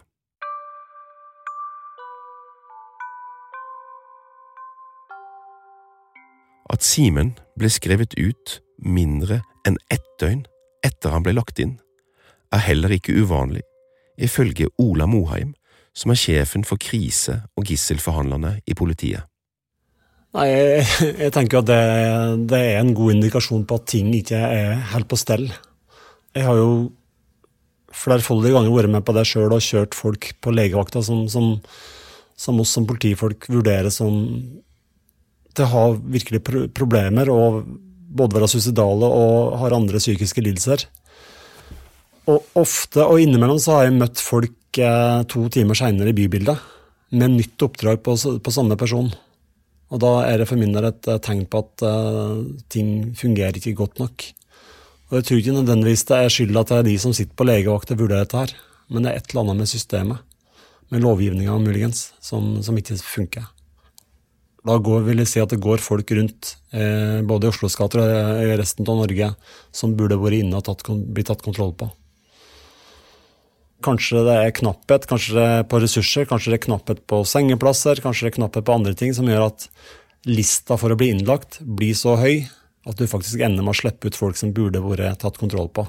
At 6.70 6.86
Simen 6.86 7.36
ble 7.58 7.70
skrevet 7.74 8.16
ut 8.18 8.62
mindre 8.78 9.42
enn 9.68 9.78
ett 9.94 10.06
døgn 10.22 10.46
etter 10.86 11.14
han 11.14 11.26
ble 11.26 11.36
lagt 11.38 11.60
inn, 11.62 11.78
er 12.54 12.66
heller 12.66 12.94
ikke 12.96 13.16
uvanlig, 13.20 13.64
ifølge 14.18 14.70
Ola 14.82 15.08
Moheim, 15.10 15.54
som 15.94 16.14
er 16.14 16.20
sjefen 16.20 16.64
for 16.68 16.82
krise- 16.82 17.42
og 17.58 17.68
gisselforhandlerne 17.70 18.60
i 18.66 18.76
politiet. 18.78 19.26
Nei, 20.38 20.46
jeg, 20.52 20.86
jeg 21.26 21.34
tenker 21.34 21.62
at 21.62 21.70
det, 21.70 21.82
det, 22.52 22.60
er 22.60 22.80
en 22.84 22.94
god 22.98 23.16
indikasjon 23.16 23.66
på 23.66 23.80
at 23.80 23.88
ting 23.90 24.12
ikke 24.14 24.38
er 24.38 24.76
helt 24.94 25.10
på 25.10 25.18
stell. 25.18 25.48
Jeg 26.38 26.46
har 26.46 26.60
jo 26.60 26.70
flerfoldige 27.90 28.54
ganger 28.54 28.76
vært 28.76 28.94
med 28.94 29.06
på 29.06 29.16
det 29.18 29.26
sjøl 29.26 29.56
og 29.56 29.66
kjørt 29.66 29.98
folk 29.98 30.30
på 30.44 30.54
legevakta 30.54 31.02
som, 31.06 31.24
som, 31.32 31.56
som, 32.38 32.62
oss 32.62 32.76
som 32.78 32.86
politifolk 32.90 33.50
vurderer 33.50 33.90
som 33.94 34.20
til 35.58 35.66
å 35.66 35.72
ha 35.74 35.86
virkelig 35.98 36.44
problemer 36.78 37.32
og 37.34 37.64
både 38.10 38.38
være 38.38 38.50
suicidale 38.52 39.10
og 39.22 39.60
har 39.62 39.76
andre 39.78 40.02
psykiske 40.02 40.44
lidelser. 40.44 40.86
Og 42.30 42.60
ofte 42.60 43.06
og 43.06 43.22
innimellom 43.22 43.62
så 43.62 43.78
har 43.78 43.88
jeg 43.88 43.98
møtt 43.98 44.22
folk 44.22 44.82
eh, 44.82 45.22
to 45.30 45.48
timer 45.54 45.78
seinere 45.78 46.14
i 46.14 46.18
bybildet 46.18 46.58
med 47.18 47.38
nytt 47.38 47.66
oppdrag 47.66 48.04
på, 48.06 48.16
på 48.16 48.54
samme 48.54 48.78
person. 48.78 49.10
Og 49.90 50.02
da 50.02 50.12
er 50.28 50.42
det 50.42 50.50
for 50.50 50.62
min 50.62 50.74
del 50.76 50.92
et 50.92 51.10
eh, 51.10 51.22
tegn 51.26 51.46
på 51.50 51.64
at 51.64 51.86
eh, 51.86 52.42
ting 52.70 52.90
fungerer 53.18 53.58
ikke 53.58 53.78
godt 53.80 54.02
nok. 54.02 54.28
Og 55.10 55.18
jeg 55.18 55.26
tror 55.26 55.40
ikke 55.42 55.56
nødvendigvis 55.58 56.06
det 56.06 56.18
er 56.20 56.34
skylda 56.34 56.66
til 56.70 56.84
de 56.86 56.98
som 57.02 57.16
sitter 57.18 57.34
på 57.34 57.48
legevakt 57.50 57.94
og 57.96 58.04
vurderer 58.04 58.28
dette 58.28 58.44
her, 58.44 58.52
men 58.94 59.06
det 59.06 59.12
er 59.12 59.22
et 59.22 59.32
eller 59.32 59.42
annet 59.48 59.64
med 59.64 59.72
systemet, 59.72 60.20
med 60.94 61.02
lovgivninga 61.02 61.56
muligens, 61.62 62.12
som, 62.22 62.60
som, 62.66 62.78
ikke 62.78 62.98
funker. 63.02 63.48
Da 64.68 64.76
går, 64.84 65.06
vil 65.08 65.22
jeg 65.24 65.30
si 65.32 65.40
at 65.40 65.54
det 65.54 65.62
går 65.64 65.80
folk 65.80 66.12
rundt, 66.18 66.56
eh, 66.76 67.22
både 67.24 67.48
i 67.48 67.52
Oslos 67.54 67.78
gater 67.80 68.02
og 68.04 68.42
i 68.44 68.58
resten 68.60 68.88
av 68.88 69.00
Norge, 69.00 69.32
som 69.72 69.96
burde 69.96 70.20
vært 70.20 70.42
inne 70.42 70.60
og 70.60 70.66
tatt, 70.68 70.84
blitt 70.84 71.30
tatt 71.32 71.46
kontroll 71.46 71.72
på. 71.80 71.88
Kanskje 73.86 74.26
det 74.28 74.36
er 74.36 74.58
knapphet 74.58 75.06
kanskje 75.08 75.38
det 75.38 75.44
er 75.48 75.62
på 75.72 75.80
ressurser, 75.80 76.28
kanskje 76.28 76.52
det 76.52 76.58
er 76.60 76.66
knapphet 76.66 77.06
på 77.08 77.22
sengeplasser, 77.24 78.02
kanskje 78.04 78.28
det 78.28 78.34
er 78.34 78.38
knapphet 78.42 78.68
på 78.68 78.76
andre 78.76 78.92
ting 79.00 79.14
som 79.16 79.30
gjør 79.30 79.46
at 79.46 79.70
lista 80.28 80.76
for 80.76 80.92
å 80.92 80.98
bli 81.00 81.14
innlagt 81.14 81.62
blir 81.64 81.96
så 81.96 82.18
høy 82.20 82.50
at 82.90 83.00
du 83.00 83.08
faktisk 83.08 83.40
ender 83.40 83.64
med 83.64 83.72
å 83.72 83.80
slippe 83.80 84.12
ut 84.12 84.20
folk 84.20 84.36
som 84.36 84.52
burde 84.56 84.84
vært 84.84 85.22
tatt 85.24 85.40
kontroll 85.40 85.72
på. 85.72 85.88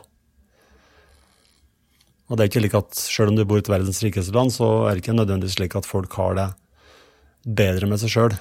Og 2.31 2.39
det 2.39 2.45
er 2.45 2.51
ikke 2.53 2.63
slik 2.63 2.79
at 2.79 2.95
Selv 2.95 3.33
om 3.33 3.39
du 3.39 3.43
bor 3.43 3.59
i 3.59 3.65
et 3.65 3.73
verdens 3.73 3.99
rikeste 4.05 4.35
land, 4.37 4.55
så 4.55 4.87
er 4.87 4.95
det 4.95 5.03
ikke 5.03 5.17
nødvendigvis 5.19 5.59
slik 5.59 5.75
at 5.75 5.89
folk 5.89 6.15
har 6.15 6.39
det 6.39 6.49
bedre 7.43 7.91
med 7.91 7.99
seg 7.99 8.15
sjøl. 8.15 8.39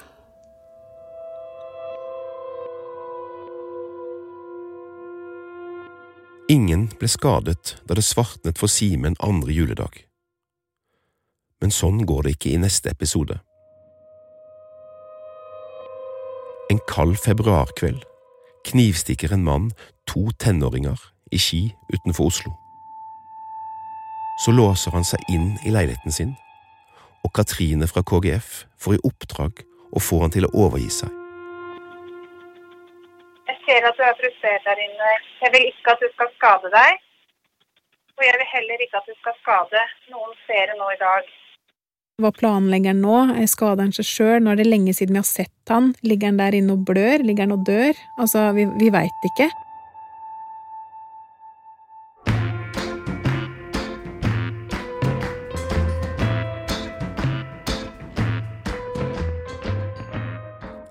Ingen 6.50 6.88
ble 6.98 7.06
skadet 7.06 7.76
da 7.86 7.94
det 7.94 8.02
svartnet 8.02 8.58
for 8.58 8.66
Simen 8.66 9.14
andre 9.22 9.54
juledag. 9.54 10.00
Men 11.62 11.70
sånn 11.70 12.00
går 12.08 12.26
det 12.26 12.32
ikke 12.34 12.50
i 12.50 12.58
neste 12.58 12.90
episode. 12.90 13.36
En 16.72 16.80
kald 16.90 17.20
februarkveld 17.22 18.02
knivstikker 18.66 19.36
en 19.36 19.46
mann 19.46 19.70
to 20.10 20.24
tenåringer 20.42 20.98
i 21.30 21.38
Ski 21.38 21.62
utenfor 21.94 22.32
Oslo. 22.32 22.56
Så 24.42 24.50
låser 24.50 24.90
han 24.96 25.06
seg 25.06 25.22
inn 25.30 25.52
i 25.62 25.70
leiligheten 25.70 26.18
sin, 26.18 26.34
og 27.22 27.30
Katrine 27.36 27.86
fra 27.86 28.02
KGF 28.02 28.64
får 28.80 28.98
i 28.98 29.02
oppdrag 29.06 29.62
å 29.94 30.02
få 30.02 30.24
han 30.24 30.34
til 30.34 30.50
å 30.50 30.54
overgi 30.66 30.90
seg 30.98 31.19
ser 33.70 33.86
at 33.86 33.98
du 33.98 34.02
er 34.06 34.18
frustrert 34.18 34.66
der 34.66 34.82
inne. 34.82 35.12
Jeg 35.44 35.54
vil 35.54 35.68
ikke 35.70 35.94
at 35.94 36.02
du 36.02 36.08
skal 36.14 36.32
skade 36.38 36.72
deg. 36.74 37.04
Og 38.18 38.26
jeg 38.26 38.36
vil 38.40 38.50
heller 38.54 38.82
ikke 38.84 38.98
at 39.00 39.06
du 39.08 39.14
skal 39.20 39.36
skade 39.40 39.84
noen 40.12 40.34
flere 40.46 40.74
nå 40.76 40.90
i 40.92 40.98
dag. 41.00 41.30
Hva 42.20 42.32
planlegger 42.36 42.92
han 42.92 43.00
nå? 43.00 43.46
Skader 43.48 43.86
han 43.86 43.94
seg 43.96 44.08
sjøl? 44.08 44.48
er 44.50 44.58
det 44.60 44.68
lenge 44.68 44.92
siden 44.92 45.16
vi 45.16 45.22
har 45.22 45.30
sett 45.30 45.72
han? 45.72 45.94
Ligger 46.04 46.28
han 46.28 46.40
der 46.42 46.58
inne 46.58 46.76
og 46.76 46.84
blør? 46.90 47.24
Ligger 47.24 47.46
han 47.46 47.56
og 47.56 47.64
dør? 47.64 47.96
Altså, 48.20 48.50
vi, 48.56 48.66
vi 48.82 48.90
veit 48.92 49.28
ikke. 49.30 49.48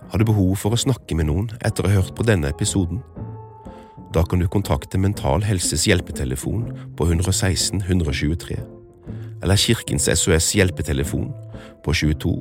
Har 0.10 0.18
du 0.18 0.26
behov 0.26 0.56
for 0.58 0.74
å 0.74 0.80
snakke 0.80 1.14
med 1.14 1.28
noen 1.30 1.52
etter 1.62 1.86
å 1.86 1.90
ha 1.92 2.00
hørt 2.00 2.16
på 2.18 2.26
denne 2.26 2.50
episoden? 2.50 3.04
Da 4.10 4.24
kan 4.26 4.42
du 4.42 4.48
kontakte 4.50 4.98
Mental 4.98 5.44
Helses 5.46 5.86
hjelpetelefon 5.86 6.64
på 6.98 7.06
116 7.06 7.84
123, 7.86 8.58
eller 9.44 9.62
Kirkens 9.62 10.10
SOS 10.10 10.50
hjelpetelefon 10.58 11.30
på 11.86 11.94
22 11.94 12.34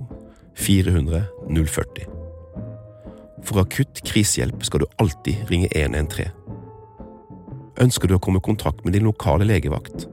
400 0.56 1.22
040. 1.44 2.08
For 3.44 3.60
akutt 3.60 4.00
krisehjelp 4.08 4.64
skal 4.64 4.82
du 4.82 4.88
alltid 5.04 5.44
ringe 5.52 5.68
113. 5.68 6.32
Ønsker 7.84 8.08
du 8.08 8.16
å 8.16 8.22
komme 8.22 8.40
i 8.40 8.48
kontakt 8.48 8.80
med 8.84 8.96
din 8.96 9.06
lokale 9.06 9.44
legevakt? 9.46 10.08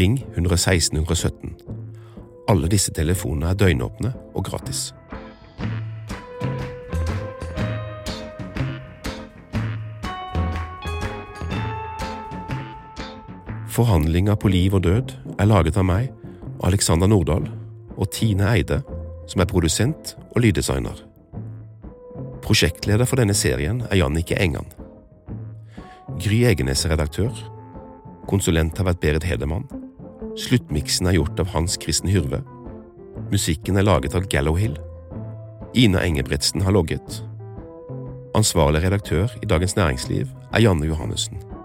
Ring 0.00 0.16
116 0.32 0.96
117. 1.04 1.52
Alle 2.48 2.72
disse 2.72 2.94
telefonene 2.96 3.52
er 3.52 3.60
døgnåpne 3.60 4.16
og 4.32 4.48
gratis. 4.48 4.88
Forhandlinger 13.76 14.38
på 14.40 14.48
liv 14.48 14.74
og 14.74 14.86
død 14.86 15.12
er 15.36 15.48
laget 15.50 15.76
av 15.76 15.84
meg, 15.84 16.08
Alexander 16.64 17.10
Nordahl, 17.10 17.44
og 17.96 18.08
Tine 18.14 18.48
Eide, 18.48 18.78
som 19.28 19.42
er 19.42 19.48
produsent 19.50 20.14
og 20.30 20.40
lyddesigner. 20.40 21.02
Prosjektleder 22.44 23.04
for 23.08 23.20
denne 23.20 23.34
serien 23.36 23.82
er 23.90 23.98
Jannicke 24.00 24.38
Engan. 24.40 24.70
Gry 26.22 26.38
Egenes 26.48 26.86
er 26.86 26.94
redaktør. 26.94 27.34
Konsulent 28.30 28.78
har 28.80 28.88
vært 28.88 29.02
Berit 29.02 29.26
Hedemann. 29.28 29.66
Sluttmiksen 30.40 31.10
er 31.10 31.18
gjort 31.18 31.42
av 31.42 31.50
Hans 31.52 31.76
Kristen 31.82 32.12
Hyrve. 32.12 32.40
Musikken 33.32 33.76
er 33.76 33.84
laget 33.84 34.16
av 34.16 34.24
Gallowhill. 34.32 34.78
Ina 35.76 36.00
Engebretsen 36.06 36.64
har 36.64 36.72
logget. 36.72 37.20
Ansvarlig 38.36 38.86
redaktør 38.86 39.36
i 39.42 39.50
Dagens 39.52 39.76
Næringsliv 39.76 40.32
er 40.52 40.64
Janne 40.64 40.88
Johannessen. 40.88 41.55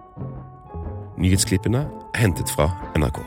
Nyhetsklippene 1.22 1.84
er 1.86 2.24
hentet 2.24 2.50
fra 2.50 2.66
NRK. 2.98 3.20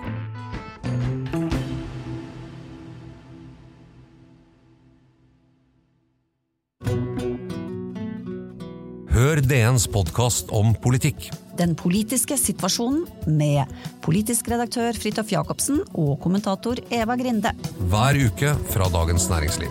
Hør 9.15 9.39
DNs 9.47 9.87
podkast 9.95 10.51
om 10.51 10.75
politikk. 10.83 11.29
Den 11.55 11.77
politiske 11.79 12.35
situasjonen 12.35 13.05
med 13.31 13.71
politisk 14.03 14.51
redaktør 14.51 14.99
Fridtjof 14.99 15.31
Jacobsen 15.31 15.85
og 15.95 16.17
kommentator 16.25 16.83
Eva 16.91 17.15
Grinde. 17.21 17.55
Hver 17.95 18.19
uke 18.27 18.57
fra 18.75 18.91
Dagens 18.91 19.31
Næringsliv. 19.31 19.71